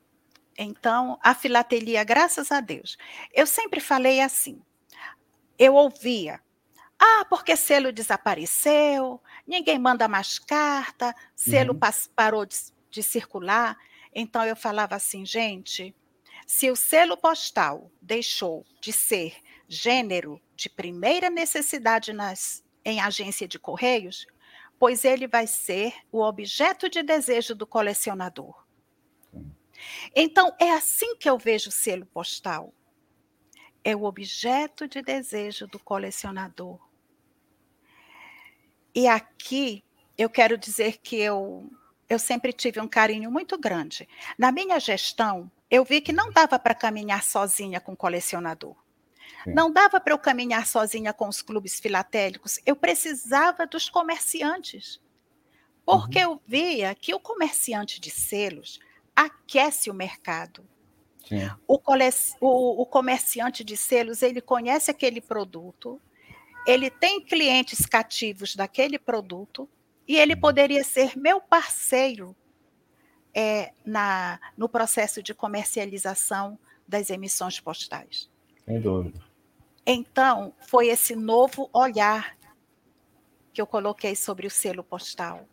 [0.59, 2.97] Então, a filatelia, graças a Deus.
[3.33, 4.61] Eu sempre falei assim.
[5.59, 6.41] Eu ouvia.
[6.99, 11.81] Ah, porque selo desapareceu, ninguém manda mais carta, selo uhum.
[12.15, 12.57] parou de,
[12.91, 13.77] de circular.
[14.15, 15.95] Então eu falava assim, gente,
[16.47, 19.37] se o selo postal deixou de ser
[19.69, 24.27] gênero de primeira necessidade nas, em agência de correios,
[24.79, 28.65] pois ele vai ser o objeto de desejo do colecionador.
[30.15, 32.73] Então, é assim que eu vejo o selo postal.
[33.85, 36.86] É o objeto de desejo do colecionador.
[38.97, 39.85] E aqui
[40.17, 41.71] eu quero dizer que eu,
[42.09, 44.09] eu sempre tive um carinho muito grande.
[44.39, 48.75] Na minha gestão, eu vi que não dava para caminhar sozinha com o colecionador.
[49.45, 49.53] Sim.
[49.53, 52.59] Não dava para eu caminhar sozinha com os clubes filatélicos.
[52.65, 54.99] Eu precisava dos comerciantes.
[55.85, 56.33] Porque uhum.
[56.33, 58.81] eu via que o comerciante de selos
[59.15, 60.67] aquece o mercado.
[61.67, 61.79] O,
[62.41, 66.01] o, o, comerciante de selos ele conhece aquele produto,
[66.67, 69.69] ele tem clientes cativos daquele produto
[70.07, 70.41] e ele uhum.
[70.41, 72.35] poderia ser meu parceiro
[73.35, 78.31] é, na, no processo de comercialização das emissões postais.
[78.65, 79.21] Sem dúvida.
[79.87, 82.37] Então, foi esse novo olhar
[83.53, 85.47] que eu coloquei sobre o selo postal.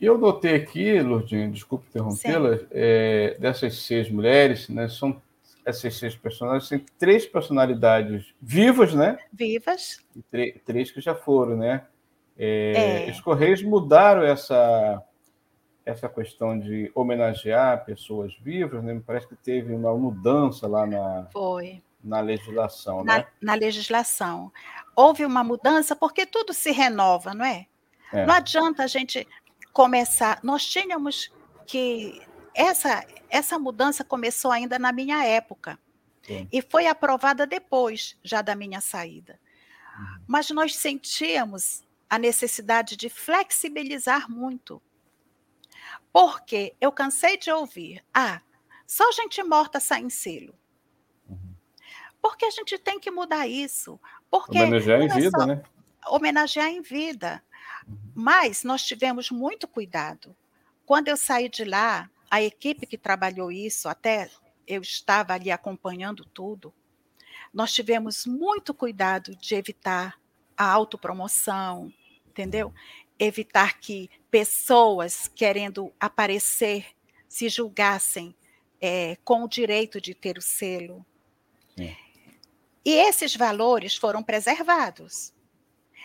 [0.00, 5.20] E eu notei aqui, Lourdinha, desculpe interrompê-la, é, dessas seis mulheres, né, são
[5.68, 9.18] essas seis personagens, têm três personalidades vivas, né?
[9.30, 10.00] Vivas.
[10.64, 11.86] Três que já foram, né?
[12.38, 13.10] É, é.
[13.10, 15.02] Os Correios mudaram essa,
[15.84, 18.94] essa questão de homenagear pessoas vivas, né?
[18.94, 21.82] Me parece que teve uma mudança lá na, Foi.
[22.02, 23.26] na legislação, na, né?
[23.38, 24.50] Na legislação.
[24.96, 27.66] Houve uma mudança porque tudo se renova, não é?
[28.10, 28.24] É.
[28.24, 29.28] Não adianta a gente
[29.70, 30.40] começar.
[30.42, 31.30] Nós tínhamos
[31.66, 32.22] que.
[32.58, 35.78] Essa, essa mudança começou ainda na minha época.
[36.22, 36.48] Sim.
[36.50, 39.38] E foi aprovada depois, já da minha saída.
[39.96, 40.24] Uhum.
[40.26, 44.82] Mas nós sentíamos a necessidade de flexibilizar muito.
[46.12, 48.40] Porque eu cansei de ouvir: ah,
[48.84, 50.52] só gente morta sai em selo.
[51.28, 51.54] Uhum.
[52.20, 54.00] Porque a gente tem que mudar isso.
[54.28, 55.62] Porque homenagear em vida, né?
[56.08, 57.40] Homenagear em vida.
[58.16, 60.36] Mas nós tivemos muito cuidado.
[60.84, 64.30] Quando eu saí de lá, a equipe que trabalhou isso, até
[64.66, 66.72] eu estava ali acompanhando tudo,
[67.52, 70.20] nós tivemos muito cuidado de evitar
[70.56, 71.92] a autopromoção,
[72.26, 72.72] entendeu?
[73.18, 76.86] Evitar que pessoas querendo aparecer
[77.28, 78.34] se julgassem
[78.80, 81.04] é, com o direito de ter o selo.
[81.76, 81.96] Sim.
[82.84, 85.32] E esses valores foram preservados.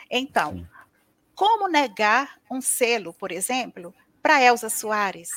[0.10, 0.68] Então, Sim.
[1.36, 5.30] Como negar um selo, por exemplo, para Elza Soares,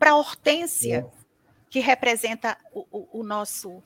[0.00, 1.20] para Hortência, é.
[1.68, 3.82] que representa o, o, o nosso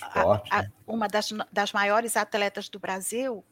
[0.00, 0.72] a, a, né?
[0.86, 3.42] uma das, das maiores atletas do Brasil,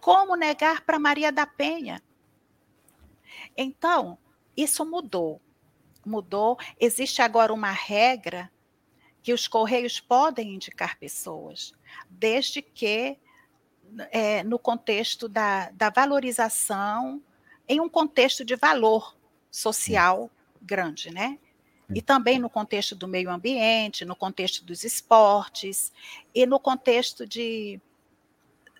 [0.00, 2.02] Como negar para Maria da Penha?
[3.54, 4.16] Então,
[4.56, 5.38] isso mudou.
[6.04, 6.58] Mudou.
[6.80, 8.50] Existe agora uma regra
[9.22, 11.74] que os correios podem indicar pessoas,
[12.08, 13.18] desde que
[14.10, 17.22] é, no contexto da, da valorização,
[17.68, 19.14] em um contexto de valor
[19.50, 20.30] social
[20.62, 21.38] grande, né?
[21.94, 25.92] E também no contexto do meio ambiente, no contexto dos esportes
[26.34, 27.78] e no contexto de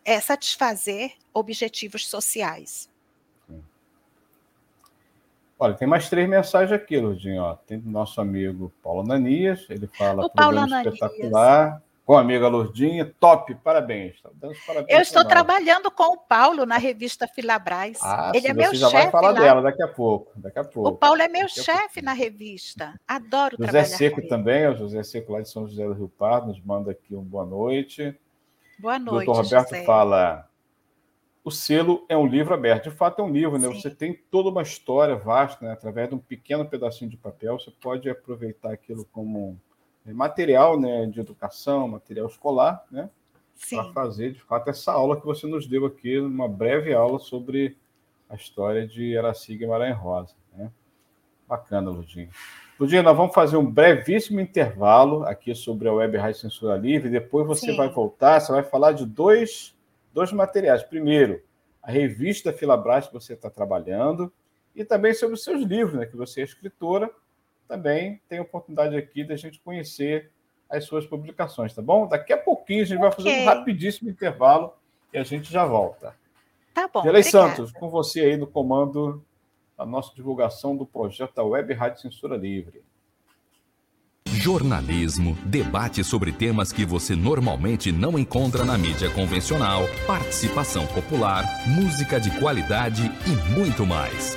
[0.05, 2.89] é, satisfazer objetivos sociais.
[5.59, 7.43] Olha, tem mais três mensagens aqui, Lurdinho.
[7.43, 7.55] Ó.
[7.55, 10.95] Tem nosso amigo Paulo Ananias, ele fala o Paulo Ananias.
[10.95, 13.14] espetacular com a amiga Lourdinha.
[13.18, 14.20] Top, parabéns.
[14.66, 17.98] parabéns eu estou trabalhando com o Paulo na revista Filabras.
[18.03, 18.76] Ah, Ele é meu chefe.
[18.76, 19.40] já vai falar lá.
[19.40, 20.32] dela daqui a pouco.
[20.36, 20.88] Daqui a pouco.
[20.90, 22.98] O Paulo é meu chefe na revista.
[23.07, 26.48] Adoro José trabalhar Seco também, o José Seco lá de São José do Rio Pardo,
[26.48, 28.18] nos manda aqui um boa noite.
[28.78, 29.22] Boa noite.
[29.22, 29.84] O doutor Roberto José.
[29.84, 30.48] fala.
[31.44, 32.84] O selo é um livro aberto.
[32.84, 33.66] De fato, é um livro, né?
[33.68, 33.80] Sim.
[33.80, 35.72] Você tem toda uma história vasta, né?
[35.72, 39.61] Através de um pequeno pedacinho de papel, você pode aproveitar aquilo como
[40.07, 43.09] material né, de educação, material escolar, né?
[43.70, 47.76] Para fazer, de fato, essa aula que você nos deu aqui, uma breve aula sobre
[48.28, 50.34] a história de Araci Guimarães Rosa.
[50.57, 50.70] Né?
[51.46, 52.30] Bacana, Ludinho.
[52.80, 57.46] Ludinho, nós vamos fazer um brevíssimo intervalo aqui sobre a Web Rádio Censura Livre, depois
[57.46, 57.76] você Sim.
[57.76, 59.76] vai voltar, você vai falar de dois,
[60.12, 60.82] dois materiais.
[60.82, 61.40] Primeiro,
[61.82, 64.32] a revista Filabras que você está trabalhando,
[64.74, 67.11] e também sobre os seus livros, né, que você é escritora,
[67.73, 70.31] também tem a oportunidade aqui da gente conhecer
[70.68, 72.07] as suas publicações, tá bom?
[72.07, 73.09] Daqui a pouquinho a gente okay.
[73.09, 74.75] vai fazer um rapidíssimo intervalo
[75.11, 76.14] e a gente já volta.
[76.75, 77.03] Tá bom.
[77.03, 79.25] Gelei Santos, com você aí no comando
[79.77, 82.83] da nossa divulgação do projeto da Web Rádio Censura Livre.
[84.27, 92.20] Jornalismo, debate sobre temas que você normalmente não encontra na mídia convencional, participação popular, música
[92.20, 94.37] de qualidade e muito mais.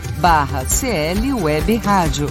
[0.21, 2.27] barra CL Web Rádio.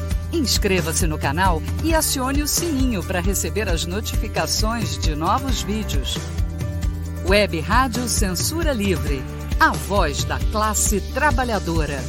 [0.33, 6.17] Inscreva-se no canal e acione o sininho para receber as notificações de novos vídeos.
[7.27, 9.21] Web Rádio Censura Livre,
[9.59, 12.01] a voz da classe trabalhadora.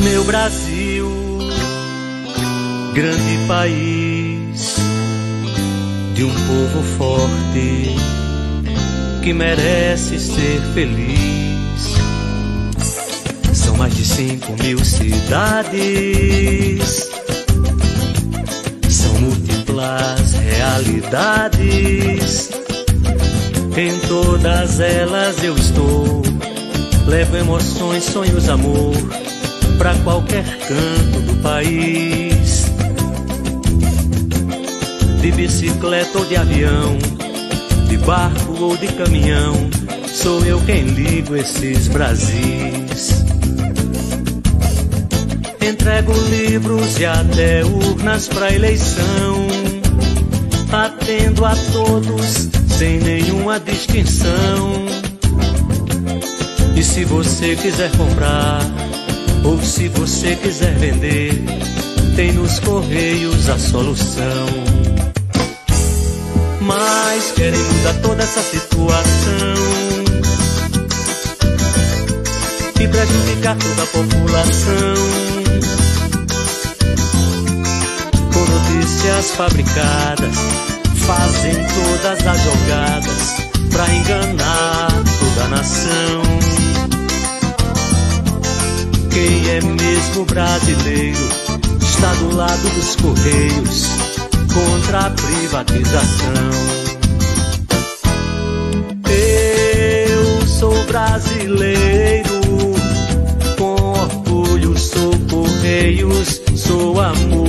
[0.00, 1.08] Meu Brasil,
[2.94, 4.76] grande país
[6.14, 7.96] de um povo forte
[9.22, 11.57] que merece ser feliz.
[13.78, 15.78] São mais de cinco mil cidades
[19.20, 22.50] múltiplas realidades.
[23.76, 26.22] Em todas elas eu estou.
[27.06, 28.96] Levo emoções, sonhos, amor
[29.78, 32.64] para qualquer canto do país.
[35.20, 36.98] De bicicleta ou de avião,
[37.88, 39.54] de barco ou de caminhão,
[40.12, 43.17] sou eu quem ligo esses Brasis.
[45.68, 49.46] Entrego livros e até urnas para eleição.
[50.72, 52.48] atendo a todos
[52.78, 54.86] sem nenhuma distinção.
[56.74, 58.60] E se você quiser comprar,
[59.44, 61.32] ou se você quiser vender,
[62.16, 64.46] tem nos correios a solução.
[66.62, 69.54] Mas querem mudar toda essa situação
[72.80, 75.37] e prejudicar toda a população.
[78.88, 80.34] Notícias fabricadas,
[81.06, 83.36] fazem todas as jogadas
[83.70, 84.88] pra enganar
[85.20, 86.22] toda a nação.
[89.10, 91.28] Quem é mesmo brasileiro
[91.82, 93.88] está do lado dos correios
[94.54, 96.50] contra a privatização.
[99.04, 102.40] Eu sou brasileiro,
[103.58, 107.47] com orgulho sou correios, sou amor.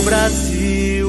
[0.00, 1.08] Meu Brasil.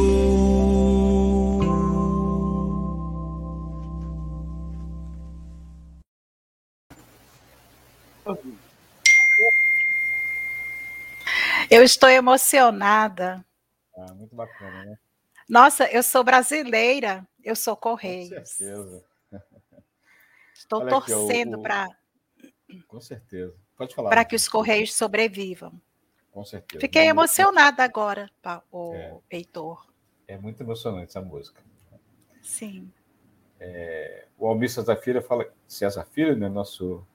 [11.70, 13.46] Eu estou emocionada.
[13.96, 14.98] Ah, muito bacana, né?
[15.48, 18.30] Nossa, eu sou brasileira, eu sou Correios.
[18.30, 19.06] Com certeza.
[20.54, 21.88] Estou Olha torcendo para
[22.88, 23.56] Com certeza.
[23.78, 24.10] Pode falar.
[24.10, 25.82] para que os Correios sobrevivam.
[26.32, 26.80] Com certeza.
[26.80, 28.30] Fiquei Não, emocionada agora,
[28.72, 29.18] o É.
[29.32, 29.86] Heitor.
[30.28, 31.62] É muito emocionante essa música.
[32.42, 32.92] Sim.
[34.38, 37.06] O Almir César Filho fala, César Filho, né, nosso,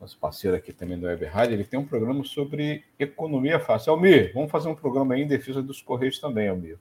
[0.00, 3.92] nosso parceiro aqui também do Web Rádio, ele tem um programa sobre economia fácil.
[3.92, 6.78] Almir, vamos fazer um programa aí em defesa dos Correios também, Almir.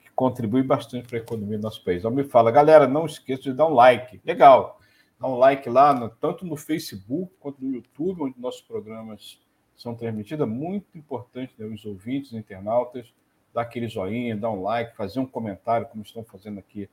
[0.00, 2.04] Que contribui bastante para a economia do nosso país.
[2.04, 4.20] Almir fala, galera, não esqueça de dar um like.
[4.24, 4.80] Legal.
[5.20, 9.40] Dá um like lá, no- tanto no Facebook quanto no YouTube, onde nossos programas
[9.78, 10.46] são transmitidos.
[10.46, 13.06] É muito importante né, os ouvintes, os internautas,
[13.54, 16.88] dar aquele joinha, dar um like, fazer um comentário, como estão fazendo aqui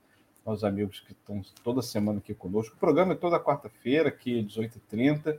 [0.46, 2.76] nossos amigos que estão toda semana aqui conosco.
[2.76, 5.38] O programa é toda quarta-feira, aqui, 18h30.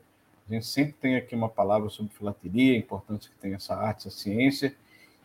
[0.49, 4.07] A gente sempre tem aqui uma palavra sobre filatelia, a importância que tem essa arte,
[4.07, 4.75] essa ciência.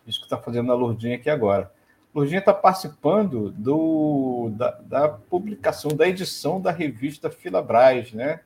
[0.06, 1.72] Isso que está fazendo a Lourdinha aqui agora.
[2.14, 8.40] Lourdinha está participando do, da, da publicação, da edição da revista Filabras, né?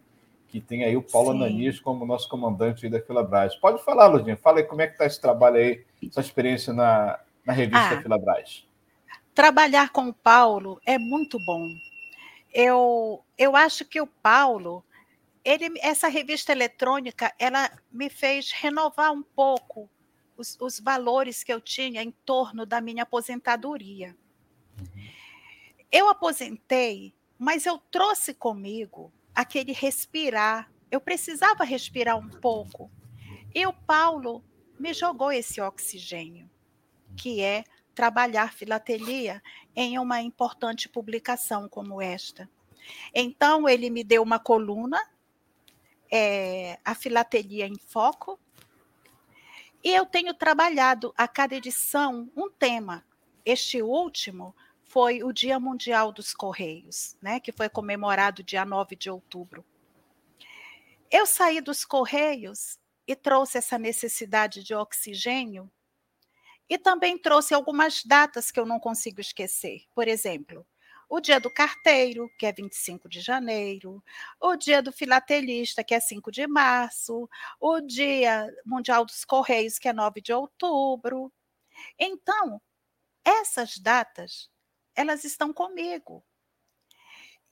[0.49, 1.39] Que tem aí o Paulo Sim.
[1.39, 3.57] Ananias como nosso comandante da Filabras.
[3.57, 4.37] Pode falar, Lourdinha.
[4.37, 8.03] Fala aí como é que está esse trabalho aí, essa experiência na, na revista Ah.
[8.03, 8.67] Filabras.
[9.35, 11.69] Trabalhar com o Paulo é muito bom.
[12.53, 14.83] Eu, eu acho que o Paulo,
[15.45, 19.91] ele, essa revista eletrônica, ela me fez renovar um pouco
[20.37, 24.17] os, os valores que eu tinha em torno da minha aposentadoria.
[25.91, 30.73] Eu aposentei, mas eu trouxe comigo aquele respirar.
[30.91, 32.91] Eu precisava respirar um pouco.
[33.55, 34.43] E o Paulo
[34.81, 36.49] me jogou esse oxigênio,
[37.17, 37.65] que é
[37.95, 39.43] trabalhar filatelia
[39.75, 42.49] em uma importante publicação como esta.
[43.15, 44.99] Então, ele me deu uma coluna,
[46.11, 48.39] é, A Filatelia em Foco,
[49.83, 53.05] e eu tenho trabalhado a cada edição um tema.
[53.45, 54.55] Este último
[54.97, 59.63] foi o Dia Mundial dos Correios, né, que foi comemorado dia 9 de outubro.
[61.11, 65.71] Eu saí dos Correios e trouxe essa necessidade de oxigênio
[66.67, 69.83] e também trouxe algumas datas que eu não consigo esquecer.
[69.95, 70.67] Por exemplo,
[71.11, 74.03] o dia do carteiro, que é 25 de janeiro,
[74.41, 77.29] o dia do filatelista, que é 5 de março,
[77.61, 81.31] o dia mundial dos correios, que é 9 de outubro.
[81.99, 82.63] Então,
[83.23, 84.49] essas datas,
[84.97, 86.25] elas estão comigo.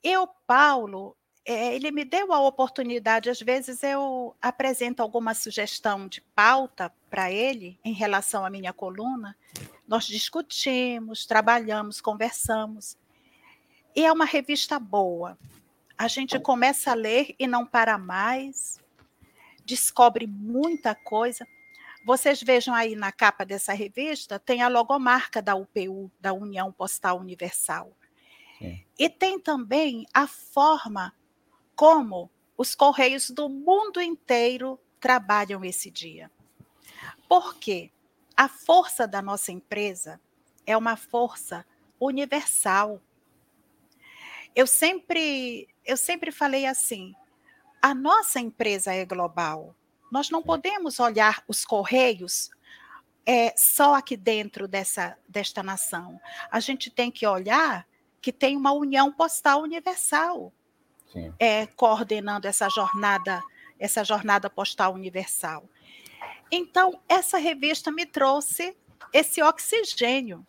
[0.03, 6.23] Eu, Paulo, é, ele me deu a oportunidade, às vezes eu apresento alguma sugestão de
[6.35, 9.37] pauta para ele em relação à minha coluna.
[9.87, 12.97] Nós discutimos, trabalhamos, conversamos.
[13.95, 15.39] E é uma revista boa.
[15.97, 18.81] A gente começa a ler e não para mais,
[19.65, 21.47] descobre muita coisa.
[22.05, 27.19] Vocês vejam aí na capa dessa revista, tem a logomarca da UPU, da União Postal
[27.19, 27.97] Universal.
[28.59, 28.85] Sim.
[28.99, 31.15] E tem também a forma
[31.75, 36.31] como os correios do mundo inteiro trabalham esse dia.
[37.29, 37.91] Por quê?
[38.37, 40.21] A força da nossa empresa
[40.67, 41.65] é uma força
[41.99, 43.01] universal.
[44.55, 47.15] Eu sempre, eu sempre falei assim:
[47.81, 49.75] a nossa empresa é global.
[50.15, 52.49] Nós não podemos olhar os correios
[53.27, 56.21] é, só aqui dentro dessa, desta nação.
[56.53, 57.85] A gente tem que olhar
[58.21, 60.53] que tem uma União Postal Universal
[61.37, 63.43] é, coordenando essa jornada,
[63.77, 65.65] essa jornada postal universal.
[66.49, 68.77] Então, essa revista me trouxe
[69.13, 70.47] esse oxigênio.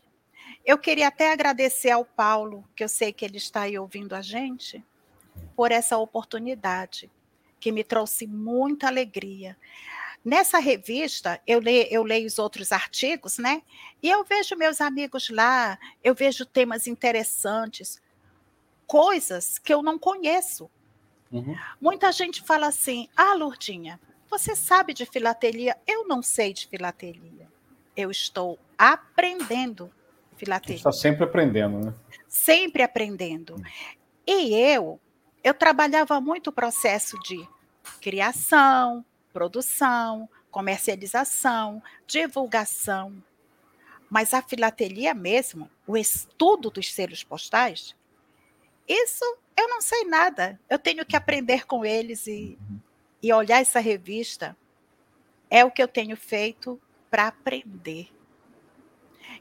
[0.63, 4.21] Eu queria até agradecer ao Paulo, que eu sei que ele está aí ouvindo a
[4.21, 4.85] gente,
[5.55, 7.09] por essa oportunidade,
[7.65, 9.57] que me trouxe muita alegria.
[10.23, 13.63] Nessa revista, eu leio, eu leio os outros artigos, né?
[14.03, 17.99] E eu vejo meus amigos lá, eu vejo temas interessantes,
[18.85, 20.69] coisas que eu não conheço.
[21.31, 21.55] Uhum.
[21.81, 23.99] Muita gente fala assim: ah, Lourdinha,
[24.29, 25.75] você sabe de filatelia?
[25.87, 27.47] Eu não sei de filatelia.
[27.97, 29.91] Eu estou aprendendo
[30.37, 30.75] filatelia.
[30.75, 31.95] Está sempre aprendendo, né?
[32.27, 33.55] Sempre aprendendo.
[34.27, 34.99] E eu,
[35.43, 37.47] eu trabalhava muito o processo de
[38.05, 39.03] criação,
[39.33, 43.11] produção, comercialização, divulgação.
[44.07, 47.95] Mas a filatelia mesmo, o estudo dos selos postais,
[48.87, 49.25] isso
[49.57, 50.59] eu não sei nada.
[50.69, 52.59] Eu tenho que aprender com eles e,
[53.23, 54.55] e olhar essa revista.
[55.49, 56.79] É o que eu tenho feito
[57.09, 58.13] para aprender.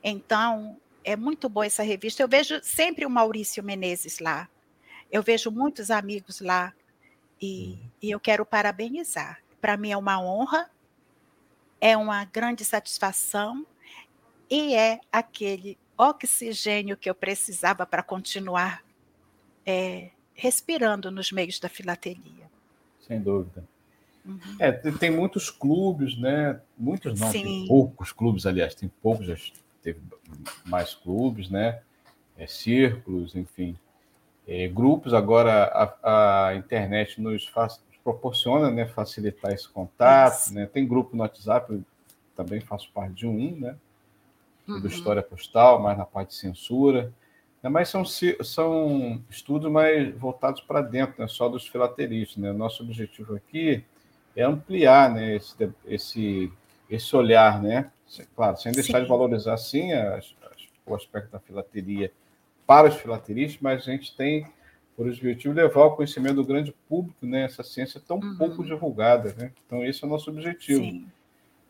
[0.03, 2.23] Então, é muito boa essa revista.
[2.23, 4.49] Eu vejo sempre o Maurício Menezes lá.
[5.13, 6.73] Eu vejo muitos amigos lá.
[7.45, 10.69] E, e eu quero parabenizar para mim é uma honra,
[11.81, 13.65] é uma grande satisfação
[14.51, 18.85] e é aquele oxigênio que eu precisava para continuar
[19.65, 22.51] é, respirando nos meios da filatelia.
[23.01, 23.65] Sem dúvida.
[24.23, 24.39] Uhum.
[24.59, 26.61] É, tem muitos clubes, né?
[26.77, 27.43] Muitos não, Sim.
[27.43, 29.37] tem poucos clubes, aliás, tem poucos, já
[29.83, 29.99] teve
[30.67, 31.81] mais clubes, né?
[32.37, 33.79] É, círculos, enfim.
[34.47, 35.65] É, grupos, agora
[36.03, 40.53] a, a internet nos faz, proporciona né, facilitar esse contato.
[40.53, 40.67] Né?
[40.67, 41.83] Tem grupo no WhatsApp,
[42.37, 43.77] também faço parte de um, né?
[44.69, 44.81] Uhum.
[44.81, 47.13] Do História Postal, mais na parte de censura.
[47.63, 47.71] Né?
[47.71, 51.27] Mas são, são estudos mais voltados para dentro, né?
[51.27, 52.37] só dos filateristas.
[52.37, 52.53] Né?
[52.53, 53.83] Nosso objetivo aqui
[54.37, 55.37] é ampliar né?
[55.37, 56.53] esse, esse,
[56.91, 57.91] esse olhar, né?
[58.37, 59.05] Claro, sem deixar sim.
[59.05, 62.13] de valorizar, sim, as, as, o aspecto da filateria
[62.67, 64.47] para os filateristas, mas a gente tem
[64.97, 68.37] por objetivo levar ao conhecimento do grande público né, essa ciência tão uhum.
[68.37, 69.35] pouco divulgada.
[69.37, 69.51] Né?
[69.67, 70.85] Então, esse é o nosso objetivo.
[70.85, 71.07] Sim.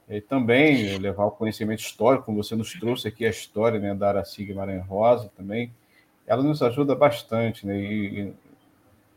[0.09, 4.09] E também levar ao conhecimento histórico, como você nos trouxe aqui a história né, da
[4.09, 5.73] Araci Guimarães Rosa também,
[6.27, 7.67] ela nos ajuda bastante.
[7.67, 7.81] Né?
[7.81, 8.35] E, e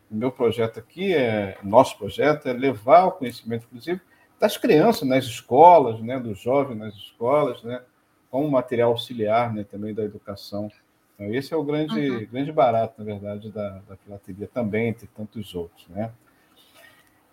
[0.09, 3.99] o meu projeto aqui, é, nosso projeto, é levar o conhecimento, inclusive,
[4.39, 7.81] das crianças nas escolas, né, dos jovens nas escolas, né,
[8.29, 10.71] como material auxiliar né, também da educação
[11.17, 12.27] então, esse é o grande, uhum.
[12.31, 15.87] grande barato, na verdade, da, da filateria também, entre tantos outros.
[15.87, 16.11] Né?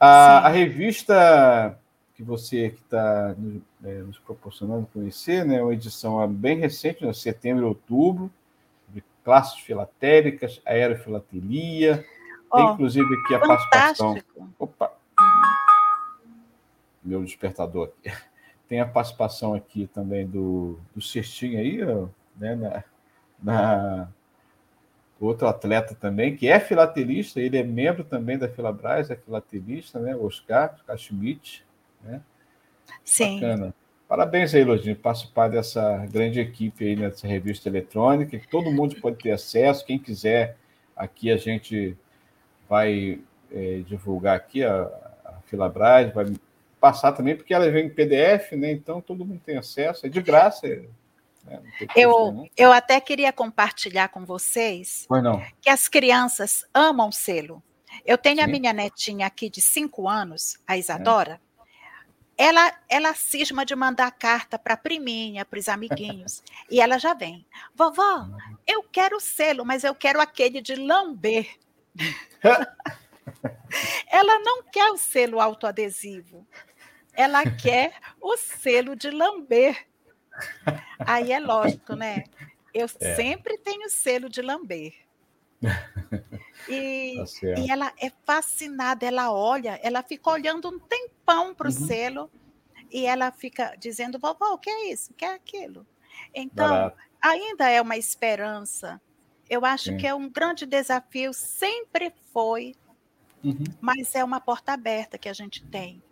[0.01, 1.79] A, a revista
[2.15, 7.13] que você que está nos, é, nos, proporcionando conhecer, né, uma edição bem recente, né,
[7.13, 8.31] setembro e outubro,
[8.89, 12.07] de classes filatéricas, aerofilatelia,
[12.51, 14.17] oh, tem inclusive aqui a participação.
[14.59, 14.93] Opa!
[17.03, 18.17] Meu despertador aqui.
[18.67, 21.85] Tem a participação aqui também do, do Cestinho aí,
[22.35, 22.83] né, na,
[23.45, 24.09] na
[25.21, 30.15] outro atleta também, que é filatelista, ele é membro também da Filabras, é filatelista, né?
[30.17, 31.65] Oscar, Oscar Schmidt,
[32.03, 32.21] né?
[33.05, 33.41] Sim.
[33.41, 33.75] Bacana.
[34.07, 39.17] Parabéns aí, Lodinho, participar dessa grande equipe aí nessa revista eletrônica, que todo mundo pode
[39.17, 40.57] ter acesso, quem quiser,
[40.95, 41.97] aqui a gente
[42.69, 43.21] vai
[43.51, 44.83] é, divulgar aqui a,
[45.25, 46.27] a Filabras, vai
[46.79, 48.71] passar também, porque ela vem em PDF, né?
[48.73, 50.83] Então todo mundo tem acesso, é de graça, é
[51.47, 51.61] é,
[51.97, 55.07] eu, eu até queria compartilhar com vocês
[55.61, 57.63] que as crianças amam selo.
[58.05, 58.43] Eu tenho Sim.
[58.43, 61.41] a minha netinha aqui de cinco anos, a Isadora.
[61.41, 61.45] É.
[62.37, 66.43] Ela, ela cisma de mandar carta para a priminha, para os amiguinhos.
[66.69, 67.47] e ela já vem.
[67.75, 68.37] Vovó, uhum.
[68.67, 71.49] eu quero selo, mas eu quero aquele de lamber.
[74.11, 76.45] ela não quer o selo autoadesivo.
[77.13, 79.87] Ela quer o selo de lamber.
[80.99, 82.25] Aí é lógico, né?
[82.73, 83.15] Eu é.
[83.15, 84.95] sempre tenho selo de lamber.
[86.69, 91.71] E, tá e, ela é fascinada, ela olha, ela fica olhando um tempão para o
[91.71, 91.87] uhum.
[91.87, 92.31] selo
[92.91, 95.13] e ela fica dizendo, vovó, o que é isso?
[95.13, 95.87] O que é aquilo?
[96.35, 96.97] Então, Barato.
[97.21, 99.01] ainda é uma esperança.
[99.49, 99.97] Eu acho Sim.
[99.99, 102.75] que é um grande desafio, sempre foi,
[103.43, 103.65] uhum.
[103.81, 106.03] mas é uma porta aberta que a gente tem.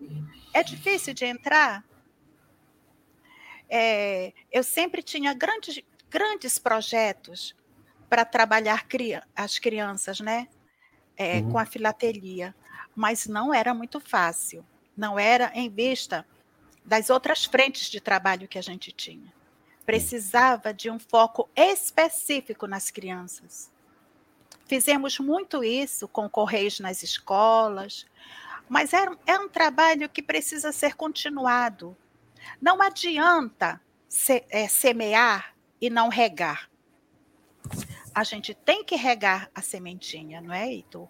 [0.53, 1.83] É difícil de entrar?
[3.75, 7.57] É, eu sempre tinha grandes, grandes projetos
[8.07, 10.47] para trabalhar cria, as crianças, né?
[11.17, 11.53] É, uhum.
[11.53, 12.55] Com a filatelia,
[12.95, 14.63] mas não era muito fácil.
[14.95, 16.27] Não era em vista
[16.85, 19.33] das outras frentes de trabalho que a gente tinha.
[19.87, 23.71] Precisava de um foco específico nas crianças.
[24.67, 28.07] Fizemos muito isso com correios nas escolas,
[28.69, 31.97] mas é, é um trabalho que precisa ser continuado.
[32.61, 36.71] Não adianta se, é, semear e não regar.
[38.15, 41.09] A gente tem que regar a sementinha, não é, Heitor?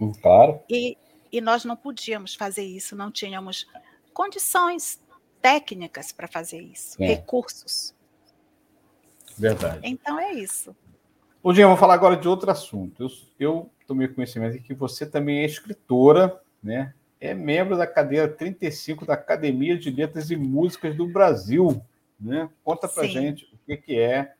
[0.00, 0.60] Hum, claro.
[0.68, 0.96] E,
[1.32, 3.66] e nós não podíamos fazer isso, não tínhamos
[4.12, 5.02] condições
[5.42, 7.06] técnicas para fazer isso, é.
[7.06, 7.94] recursos.
[9.36, 9.80] Verdade.
[9.82, 10.74] Então é isso.
[11.42, 13.02] Hoje eu vou falar agora de outro assunto.
[13.02, 16.94] Eu, eu tomei conhecimento de que você também é escritora, né?
[17.24, 21.82] É membro da cadeira 35 da Academia de Letras e Músicas do Brasil.
[22.20, 22.50] Né?
[22.62, 24.34] Conta para gente o que, que é,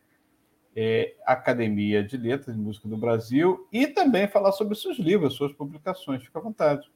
[0.76, 5.50] é Academia de Letras e Música do Brasil e também falar sobre seus livros, suas
[5.54, 6.22] publicações.
[6.22, 6.92] Fica à vontade.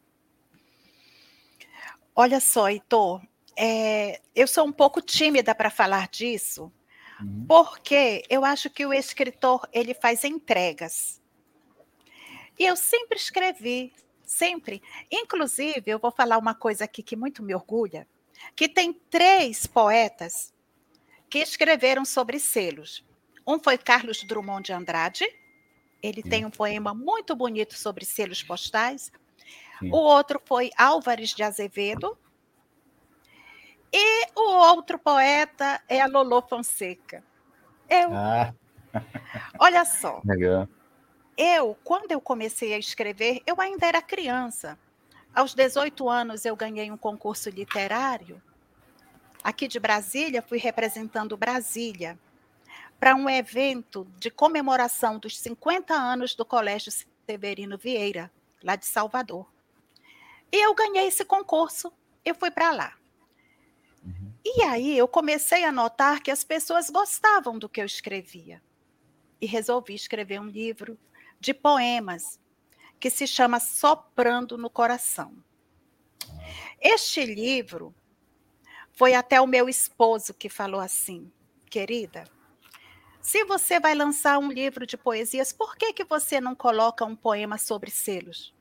[2.15, 3.23] Olha só, Heitor,
[3.57, 6.71] é, eu sou um pouco tímida para falar disso,
[7.19, 7.47] uhum.
[7.49, 11.19] porque eu acho que o escritor ele faz entregas.
[12.59, 13.95] E eu sempre escrevi,
[14.29, 14.83] sempre.
[15.11, 18.07] Inclusive, eu vou falar uma coisa aqui que muito me orgulha,
[18.55, 20.55] que tem três poetas
[21.29, 23.05] que escreveram sobre selos.
[23.47, 25.25] Um foi Carlos Drummond de Andrade,
[26.03, 26.29] ele Sim.
[26.29, 29.11] tem um poema muito bonito sobre selos postais.
[29.81, 29.91] Sim.
[29.91, 32.17] O outro foi Álvares de Azevedo.
[33.93, 37.25] E o outro poeta é a Lolo Fonseca.
[37.89, 38.55] Eu, ah.
[39.59, 40.21] Olha só.
[40.25, 40.69] Legal.
[41.39, 44.77] Eu, quando eu comecei a escrever, eu ainda era criança.
[45.33, 48.43] Aos 18 anos, eu ganhei um concurso literário
[49.43, 52.19] aqui de Brasília, fui representando Brasília
[52.99, 56.93] para um evento de comemoração dos 50 anos do Colégio
[57.25, 59.47] Severino Vieira, lá de Salvador.
[60.51, 61.93] E eu ganhei esse concurso,
[62.25, 62.95] eu fui para lá.
[64.05, 64.33] Uhum.
[64.45, 68.61] E aí eu comecei a notar que as pessoas gostavam do que eu escrevia.
[69.41, 70.99] E resolvi escrever um livro
[71.41, 72.39] de poemas
[72.99, 75.33] que se chama Soprando no Coração.
[76.81, 77.95] Este livro
[78.93, 81.31] foi até o meu esposo que falou assim:
[81.71, 82.25] querida,
[83.21, 87.17] se você vai lançar um livro de poesias, por que, que você não coloca um
[87.17, 88.55] poema sobre selos?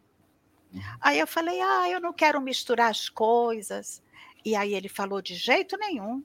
[0.99, 4.03] Aí eu falei: ah, eu não quero misturar as coisas.
[4.43, 6.23] E aí ele falou: de jeito nenhum.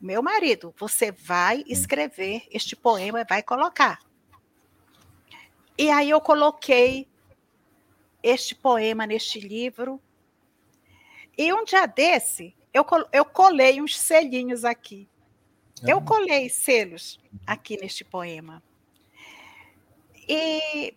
[0.00, 1.64] Meu marido, você vai hum.
[1.68, 4.00] escrever este poema e vai colocar.
[5.76, 7.08] E aí eu coloquei
[8.22, 10.00] este poema neste livro.
[11.36, 15.08] E um dia desse, eu, eu colei uns selinhos aqui.
[15.86, 16.02] Eu ah.
[16.02, 18.62] colei selos aqui neste poema.
[20.28, 20.94] E,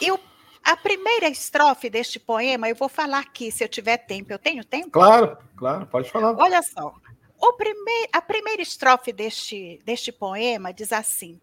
[0.00, 0.18] e o,
[0.64, 4.32] a primeira estrofe deste poema, eu vou falar aqui, se eu tiver tempo.
[4.32, 4.90] Eu tenho tempo?
[4.90, 6.34] Claro, claro, pode falar.
[6.36, 6.94] Olha só.
[7.38, 11.40] O primeir, a primeira estrofe deste, deste poema diz assim: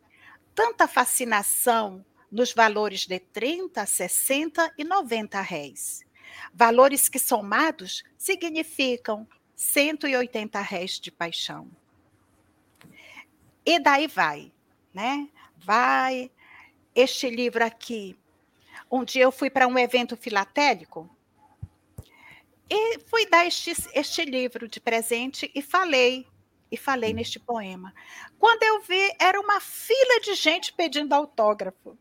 [0.57, 6.03] tanta fascinação nos valores de 30, 60 e 90 réis.
[6.51, 11.69] Valores que somados significam 180 réis de paixão.
[13.63, 14.51] E daí vai,
[14.91, 15.29] né?
[15.57, 16.31] Vai.
[16.95, 18.17] Este livro aqui.
[18.91, 21.07] Um dia eu fui para um evento filatélico
[22.67, 26.25] e fui dar este, este livro de presente e falei
[26.71, 27.93] e falei neste poema.
[28.37, 31.97] Quando eu vi, era uma fila de gente pedindo autógrafo.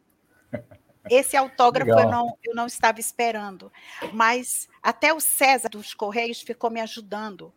[1.09, 3.73] Esse autógrafo eu não, eu não estava esperando,
[4.13, 7.53] mas até o César dos Correios ficou me ajudando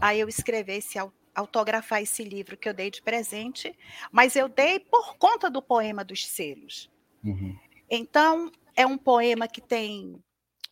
[0.00, 0.98] a eu escrever esse
[1.34, 3.76] autografar esse livro que eu dei de presente,
[4.10, 6.90] mas eu dei por conta do poema dos selos.
[7.24, 7.58] Uhum.
[7.88, 10.22] Então, é um poema que tem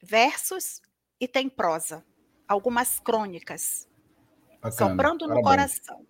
[0.03, 0.81] versos
[1.21, 2.05] e tem prosa,
[2.47, 3.89] algumas crônicas,
[4.61, 4.91] Bacana.
[4.91, 5.81] soprando no Parabéns.
[5.81, 6.07] coração.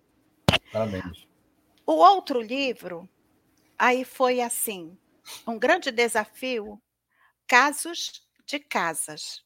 [0.71, 1.27] Parabéns.
[1.85, 3.09] O outro livro,
[3.77, 4.97] aí foi assim,
[5.47, 6.81] um grande desafio,
[7.47, 9.43] casos de casas.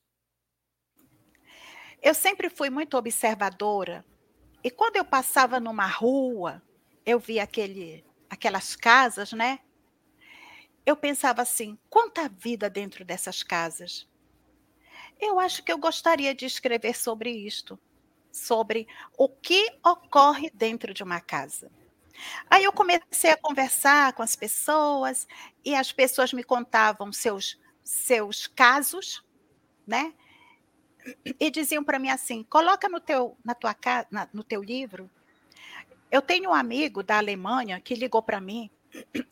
[2.01, 4.05] Eu sempre fui muito observadora
[4.63, 6.61] e quando eu passava numa rua,
[7.05, 9.59] eu via aquele, aquelas casas, né?
[10.85, 14.07] Eu pensava assim: quanta vida dentro dessas casas.
[15.19, 17.79] Eu acho que eu gostaria de escrever sobre isto,
[18.33, 21.71] sobre o que ocorre dentro de uma casa.
[22.49, 25.27] Aí eu comecei a conversar com as pessoas
[25.63, 29.23] e as pessoas me contavam seus seus casos,
[29.85, 30.13] né?
[31.39, 33.75] E diziam para mim assim: "Coloca no teu na tua
[34.09, 35.09] na, no teu livro".
[36.11, 38.69] Eu tenho um amigo da Alemanha que ligou para mim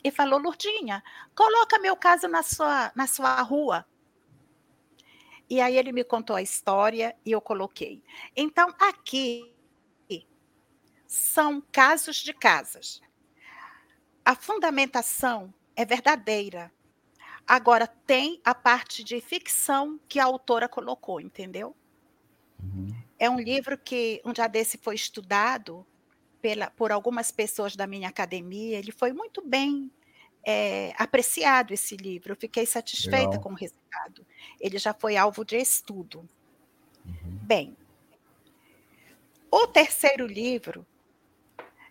[0.03, 1.03] e falou: "Lurdinha,
[1.35, 3.85] coloca meu caso na sua na sua rua".
[5.51, 8.01] E aí ele me contou a história e eu coloquei.
[8.33, 9.53] Então aqui
[11.05, 13.01] são casos de casas.
[14.23, 16.71] A fundamentação é verdadeira.
[17.45, 21.75] Agora, tem a parte de ficção que a autora colocou, entendeu?
[22.57, 22.95] Uhum.
[23.19, 25.85] É um livro que um dia desse foi estudado
[26.41, 28.79] pela, por algumas pessoas da minha academia.
[28.79, 29.91] Ele foi muito bem
[30.43, 32.33] é, apreciado, esse livro.
[32.33, 33.41] Eu fiquei satisfeita Legal.
[33.41, 34.25] com o resultado.
[34.59, 36.27] Ele já foi alvo de estudo.
[37.05, 37.39] Uhum.
[37.43, 37.77] Bem,
[39.49, 40.85] o terceiro livro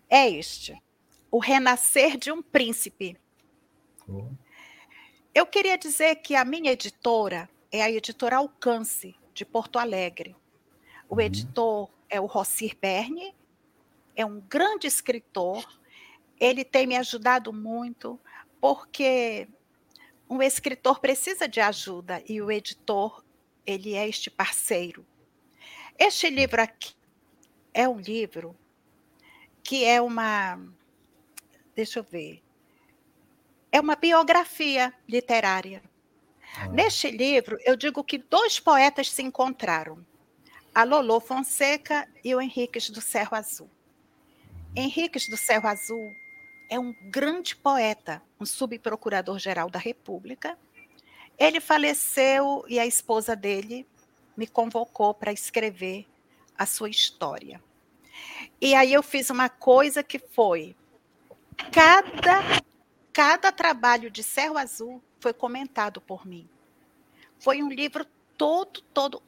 [0.09, 0.80] é este:
[1.30, 3.16] O Renascer de um Príncipe.
[4.09, 4.34] Uhum.
[5.34, 10.34] Eu queria dizer que a minha editora é a editora Alcance, de Porto Alegre.
[11.09, 11.20] O uhum.
[11.20, 13.34] editor é o Rossir Berne,
[14.16, 15.64] é um grande escritor,
[16.38, 18.18] ele tem me ajudado muito,
[18.61, 19.48] porque
[20.28, 23.24] um escritor precisa de ajuda e o editor,
[23.66, 25.06] ele é este parceiro.
[25.98, 26.94] Este livro aqui
[27.74, 28.56] é um livro
[29.62, 30.58] que é uma.
[31.74, 32.42] Deixa eu ver
[33.72, 35.82] é uma biografia literária.
[36.56, 36.68] Ah.
[36.68, 40.04] Neste livro, eu digo que dois poetas se encontraram,
[40.74, 43.70] a Lolo Fonseca e o Henriques do Cerro Azul.
[44.74, 46.12] Henriques do Cerro Azul
[46.71, 50.59] é um grande poeta, um subprocurador-geral da República.
[51.39, 53.87] Ele faleceu e a esposa dele
[54.35, 56.07] me convocou para escrever
[56.57, 57.62] a sua história.
[58.59, 60.75] E aí eu fiz uma coisa que foi
[61.71, 62.62] cada
[63.12, 66.49] Cada trabalho de Cerro Azul foi comentado por mim.
[67.39, 68.07] Foi um livro
[68.37, 69.23] todo, todo.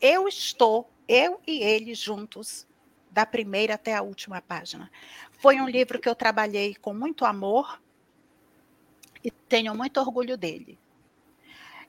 [0.00, 2.66] Eu estou, eu e ele juntos,
[3.10, 4.90] da primeira até a última página.
[5.38, 7.80] Foi um livro que eu trabalhei com muito amor
[9.22, 10.78] e tenho muito orgulho dele.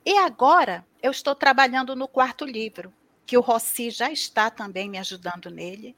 [0.05, 2.93] E agora eu estou trabalhando no quarto livro,
[3.25, 5.95] que o Rossi já está também me ajudando nele.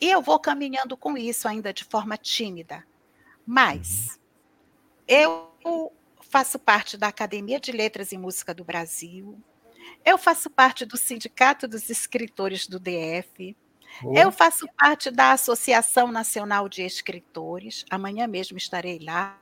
[0.00, 2.86] E eu vou caminhando com isso ainda de forma tímida,
[3.46, 4.18] mas
[5.06, 5.52] eu
[6.22, 9.38] faço parte da Academia de Letras e Música do Brasil.
[10.04, 13.56] Eu faço parte do Sindicato dos Escritores do DF.
[14.14, 17.84] Eu faço parte da Associação Nacional de Escritores.
[17.90, 19.38] Amanhã mesmo estarei lá.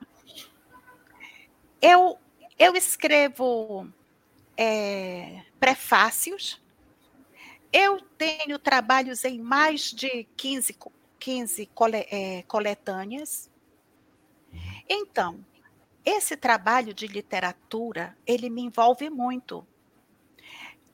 [1.81, 2.17] Eu,
[2.57, 3.87] eu escrevo
[4.57, 6.61] é, prefácios.
[7.71, 10.77] Eu tenho trabalhos em mais de 15,
[11.17, 13.49] 15 cole, é, coletâneas.
[14.89, 15.45] Então,
[16.03, 19.65] esse trabalho de literatura, ele me envolve muito.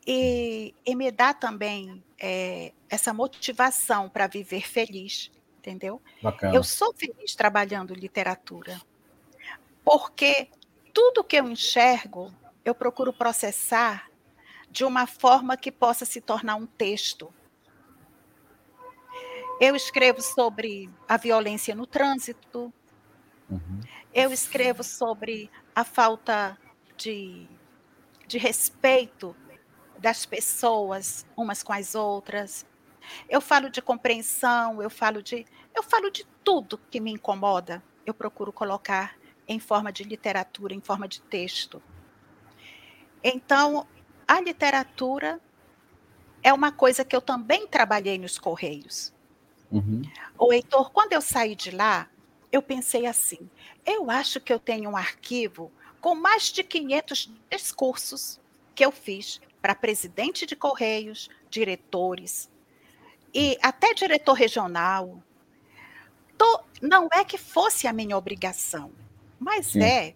[0.05, 6.01] E, e me dá também é, essa motivação para viver feliz, entendeu?
[6.21, 6.55] Bacana.
[6.55, 8.79] Eu sou feliz trabalhando literatura,
[9.83, 10.49] porque
[10.93, 14.09] tudo que eu enxergo, eu procuro processar
[14.69, 17.33] de uma forma que possa se tornar um texto.
[19.59, 22.73] Eu escrevo sobre a violência no trânsito,
[23.49, 23.81] Uhum.
[24.13, 26.57] Eu escrevo sobre a falta
[26.97, 27.47] de,
[28.27, 29.35] de respeito
[30.05, 32.63] das pessoas umas com as outras.
[33.27, 37.83] Eu falo de compreensão, eu falo de eu falo de tudo que me incomoda.
[38.05, 39.15] Eu procuro colocar
[39.47, 41.81] em forma de literatura, em forma de texto.
[43.23, 43.87] Então,
[44.27, 45.41] a literatura
[46.43, 49.11] é uma coisa que eu também trabalhei nos Correios.
[49.71, 50.03] Uhum.
[50.37, 52.07] O Heitor, quando eu saí de lá,
[52.51, 53.49] eu pensei assim:
[53.83, 58.39] eu acho que eu tenho um arquivo com mais de 500 discursos
[58.75, 62.49] que eu fiz para presidente de Correios, diretores
[63.33, 65.23] e até diretor regional.
[66.37, 68.91] Tô, não é que fosse a minha obrigação,
[69.39, 69.83] mas Sim.
[69.83, 70.15] é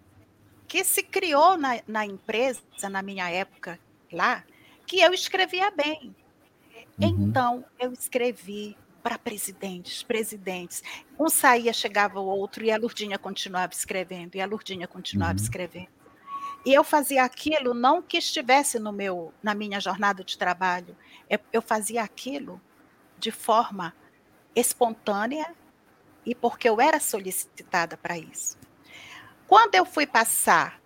[0.67, 3.79] que se criou na, na, empresa, na minha época
[4.11, 4.43] lá,
[4.85, 6.15] que eu escrevia bem.
[6.99, 7.27] Uhum.
[7.29, 10.83] Então, eu escrevi para presidentes, presidentes.
[11.17, 15.43] Um saía, chegava o outro, e a Lurdinha continuava escrevendo, e a Lurdinha continuava uhum.
[15.43, 15.98] escrevendo.
[16.65, 20.95] E eu fazia aquilo não que estivesse no meu, na minha jornada de trabalho,
[21.53, 22.61] eu fazia aquilo
[23.17, 23.93] de forma
[24.55, 25.55] espontânea
[26.25, 28.57] e porque eu era solicitada para isso.
[29.47, 30.79] Quando eu fui passar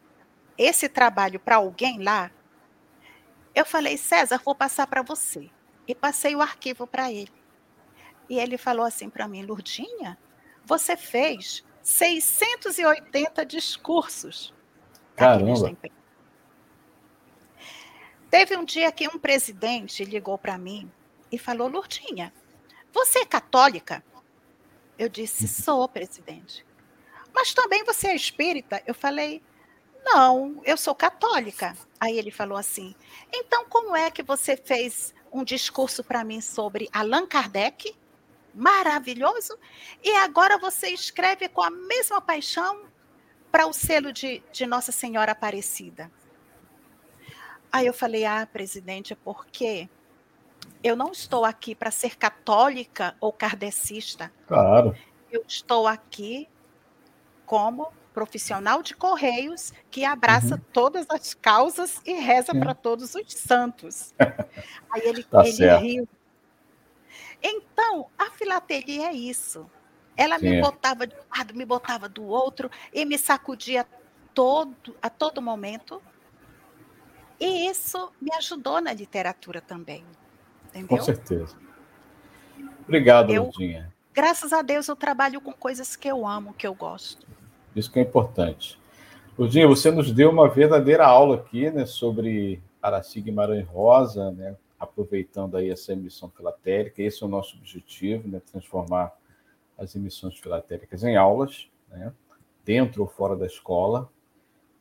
[0.58, 2.32] esse trabalho para alguém lá,
[3.56, 5.50] eu falei, César, vou passar para você.
[5.88, 7.34] E passei o arquivo para ele.
[8.30, 10.18] E ele falou assim para mim, Lurdinha,
[10.64, 14.54] você fez 680 discursos.
[15.16, 15.78] Caramba.
[18.30, 20.92] Teve um dia que um presidente ligou para mim
[21.32, 22.34] e falou: Lurdinha,
[22.92, 24.04] você é católica?
[24.98, 26.66] Eu disse: sou, presidente.
[27.34, 28.82] Mas também você é espírita?
[28.86, 29.42] Eu falei:
[30.04, 31.76] não, eu sou católica.
[32.00, 32.96] Aí ele falou assim:
[33.32, 37.96] então como é que você fez um discurso para mim sobre Allan Kardec
[38.54, 39.58] maravilhoso,
[40.04, 42.84] e agora você escreve com a mesma paixão
[43.54, 46.10] para o selo de, de Nossa Senhora Aparecida.
[47.72, 49.88] Aí eu falei, ah, presidente, é porque
[50.84, 54.34] eu não estou aqui para ser católica ou kardecista.
[54.48, 54.98] Claro.
[55.32, 56.50] Eu estou aqui
[57.46, 60.62] como profissional de correios que abraça uhum.
[60.74, 64.16] todas as causas e reza para todos os santos.
[64.90, 66.10] Aí ele, tá ele riu.
[67.40, 69.70] Então, a filatelia é isso.
[70.16, 70.50] Ela Sim.
[70.50, 73.86] me botava de um lado, me botava do outro e me sacudia
[74.34, 76.02] todo, a todo momento.
[77.40, 80.04] E isso me ajudou na literatura também.
[80.68, 80.88] Entendeu?
[80.88, 81.56] Com certeza.
[82.82, 83.92] Obrigado, eu, Lurdinha.
[84.14, 87.26] Graças a Deus eu trabalho com coisas que eu amo, que eu gosto.
[87.76, 88.80] Isso que é importante.
[89.38, 95.58] Lurdinha, você nos deu uma verdadeira aula aqui, né, sobre Araci Guimarães Rosa, né, aproveitando
[95.58, 97.02] aí essa emissão filatérica.
[97.02, 99.12] Esse é o nosso objetivo, né, transformar
[99.78, 102.14] as emissões filatéricas em aulas, né,
[102.64, 104.10] dentro ou fora da escola.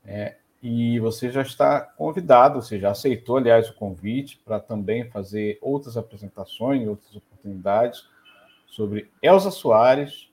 [0.05, 5.59] É, e você já está convidado, você já aceitou, aliás, o convite para também fazer
[5.61, 8.09] outras apresentações, outras oportunidades
[8.66, 10.30] sobre Elza Soares,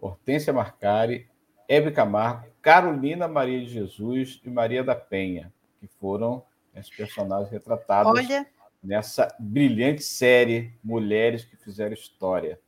[0.00, 1.28] Hortência Marcari,
[1.68, 6.44] Hebe Camargo, Carolina Maria de Jesus e Maria da Penha, que foram
[6.74, 8.46] as personagens retratadas Olha...
[8.82, 12.60] nessa brilhante série Mulheres que Fizeram História.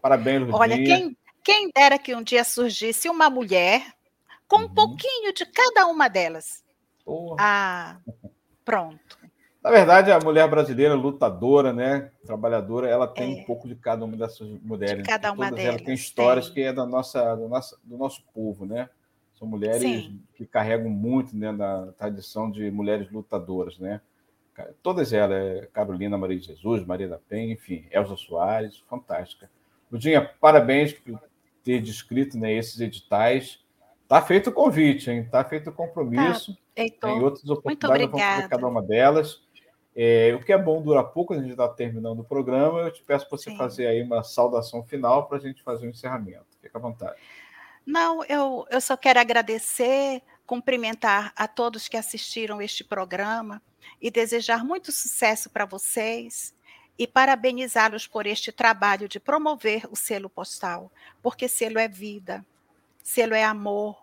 [0.00, 0.56] Parabéns, Ludinha.
[0.56, 3.82] Olha, quem, quem dera que um dia surgisse uma mulher
[4.46, 4.74] com um uhum.
[4.74, 6.64] pouquinho de cada uma delas.
[7.04, 7.36] Porra.
[7.38, 7.96] Ah,
[8.64, 9.18] pronto.
[9.62, 13.42] Na verdade, a mulher brasileira lutadora, né, trabalhadora, ela tem é.
[13.42, 15.02] um pouco de cada uma dessas mulheres.
[15.02, 15.64] De cada uma delas.
[15.76, 16.54] Ela tem histórias tem.
[16.54, 18.88] que é da nossa, do nosso, do nosso povo, né?
[19.34, 20.22] São mulheres Sim.
[20.34, 24.00] que carregam muito, né, na tradição de mulheres lutadoras, né?
[24.82, 29.50] Todas elas, é Carolina Maria de Jesus, Maria da Penha, enfim, Elza Soares, fantástica.
[29.90, 31.20] Ludinha, parabéns por
[31.64, 33.58] ter descrito né, esses editais.
[34.06, 35.28] Tá feito o convite, hein?
[35.30, 36.54] Tá feito o compromisso.
[36.54, 36.60] Tá.
[36.76, 39.42] Heitor, Tem outras oportunidades, vamos fazer cada uma delas.
[39.94, 42.80] É, o que é bom dura pouco, a gente está terminando o programa.
[42.80, 43.56] Eu te peço para você Sim.
[43.56, 46.46] fazer aí uma saudação final para a gente fazer o um encerramento.
[46.62, 47.16] Fica à vontade.
[47.84, 53.60] Não, eu, eu só quero agradecer, cumprimentar a todos que assistiram este programa
[54.00, 56.54] e desejar muito sucesso para vocês
[57.00, 60.92] e parabenizá-los por este trabalho de promover o selo postal,
[61.22, 62.44] porque selo é vida,
[63.02, 63.96] selo é amor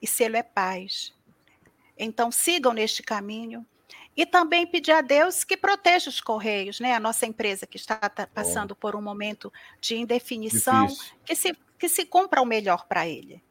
[0.00, 1.14] e selo é paz.
[1.94, 3.66] Então sigam neste caminho
[4.16, 6.94] e também pedir a Deus que proteja os Correios, né?
[6.94, 7.98] A nossa empresa que está
[8.32, 10.86] passando por um momento de indefinição,
[11.26, 13.44] que se, que se cumpra o melhor para ele.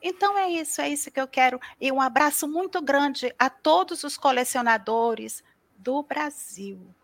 [0.00, 1.58] Então é isso, é isso que eu quero.
[1.80, 5.42] E um abraço muito grande a todos os colecionadores
[5.76, 6.94] do Brasil.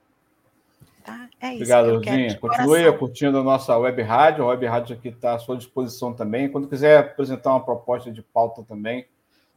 [1.06, 1.28] Tá?
[1.40, 2.36] É Obrigado, Lurdinha.
[2.36, 4.42] Continue curtindo a nossa web rádio.
[4.42, 6.50] A web rádio aqui está à sua disposição também.
[6.50, 9.06] Quando quiser apresentar uma proposta de pauta também,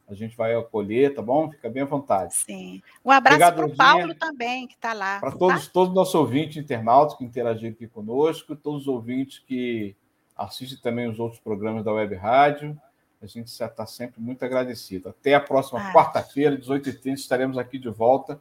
[0.08, 1.50] a gente vai acolher, tá bom?
[1.50, 2.36] Fica bem à vontade.
[2.36, 2.80] Sim.
[3.04, 5.18] Um abraço para o Paulo também, que está lá.
[5.18, 5.72] Para todos, tá?
[5.72, 9.96] todos os nossos ouvintes internautas que interagiram aqui conosco, todos os ouvintes que
[10.36, 12.80] assistem também os outros programas da Web Rádio.
[13.20, 15.08] A gente está sempre muito agradecido.
[15.08, 15.92] Até a próxima ah.
[15.92, 18.40] quarta-feira, 18h30, estaremos aqui de volta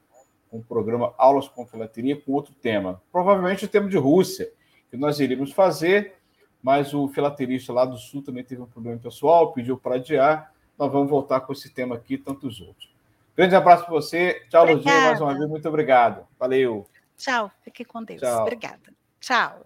[0.50, 3.02] com o programa Aulas com Filateria com outro tema.
[3.12, 4.52] Provavelmente o tema de Rússia,
[4.89, 6.16] que nós iríamos fazer,
[6.62, 10.89] mas o filaterista lá do Sul também teve um problema pessoal, pediu para adiar nós
[10.93, 12.89] vamos voltar com esse tema aqui e tantos outros.
[13.36, 14.45] Grande abraço para você.
[14.50, 15.50] Tchau, Lurdinha, mais uma vez.
[15.50, 16.26] Muito obrigado.
[16.39, 16.88] Valeu.
[17.18, 17.52] Tchau.
[17.62, 18.22] Fique com Deus.
[18.22, 18.41] Tchau.
[18.43, 18.93] Obrigada.
[19.20, 19.66] Tchau.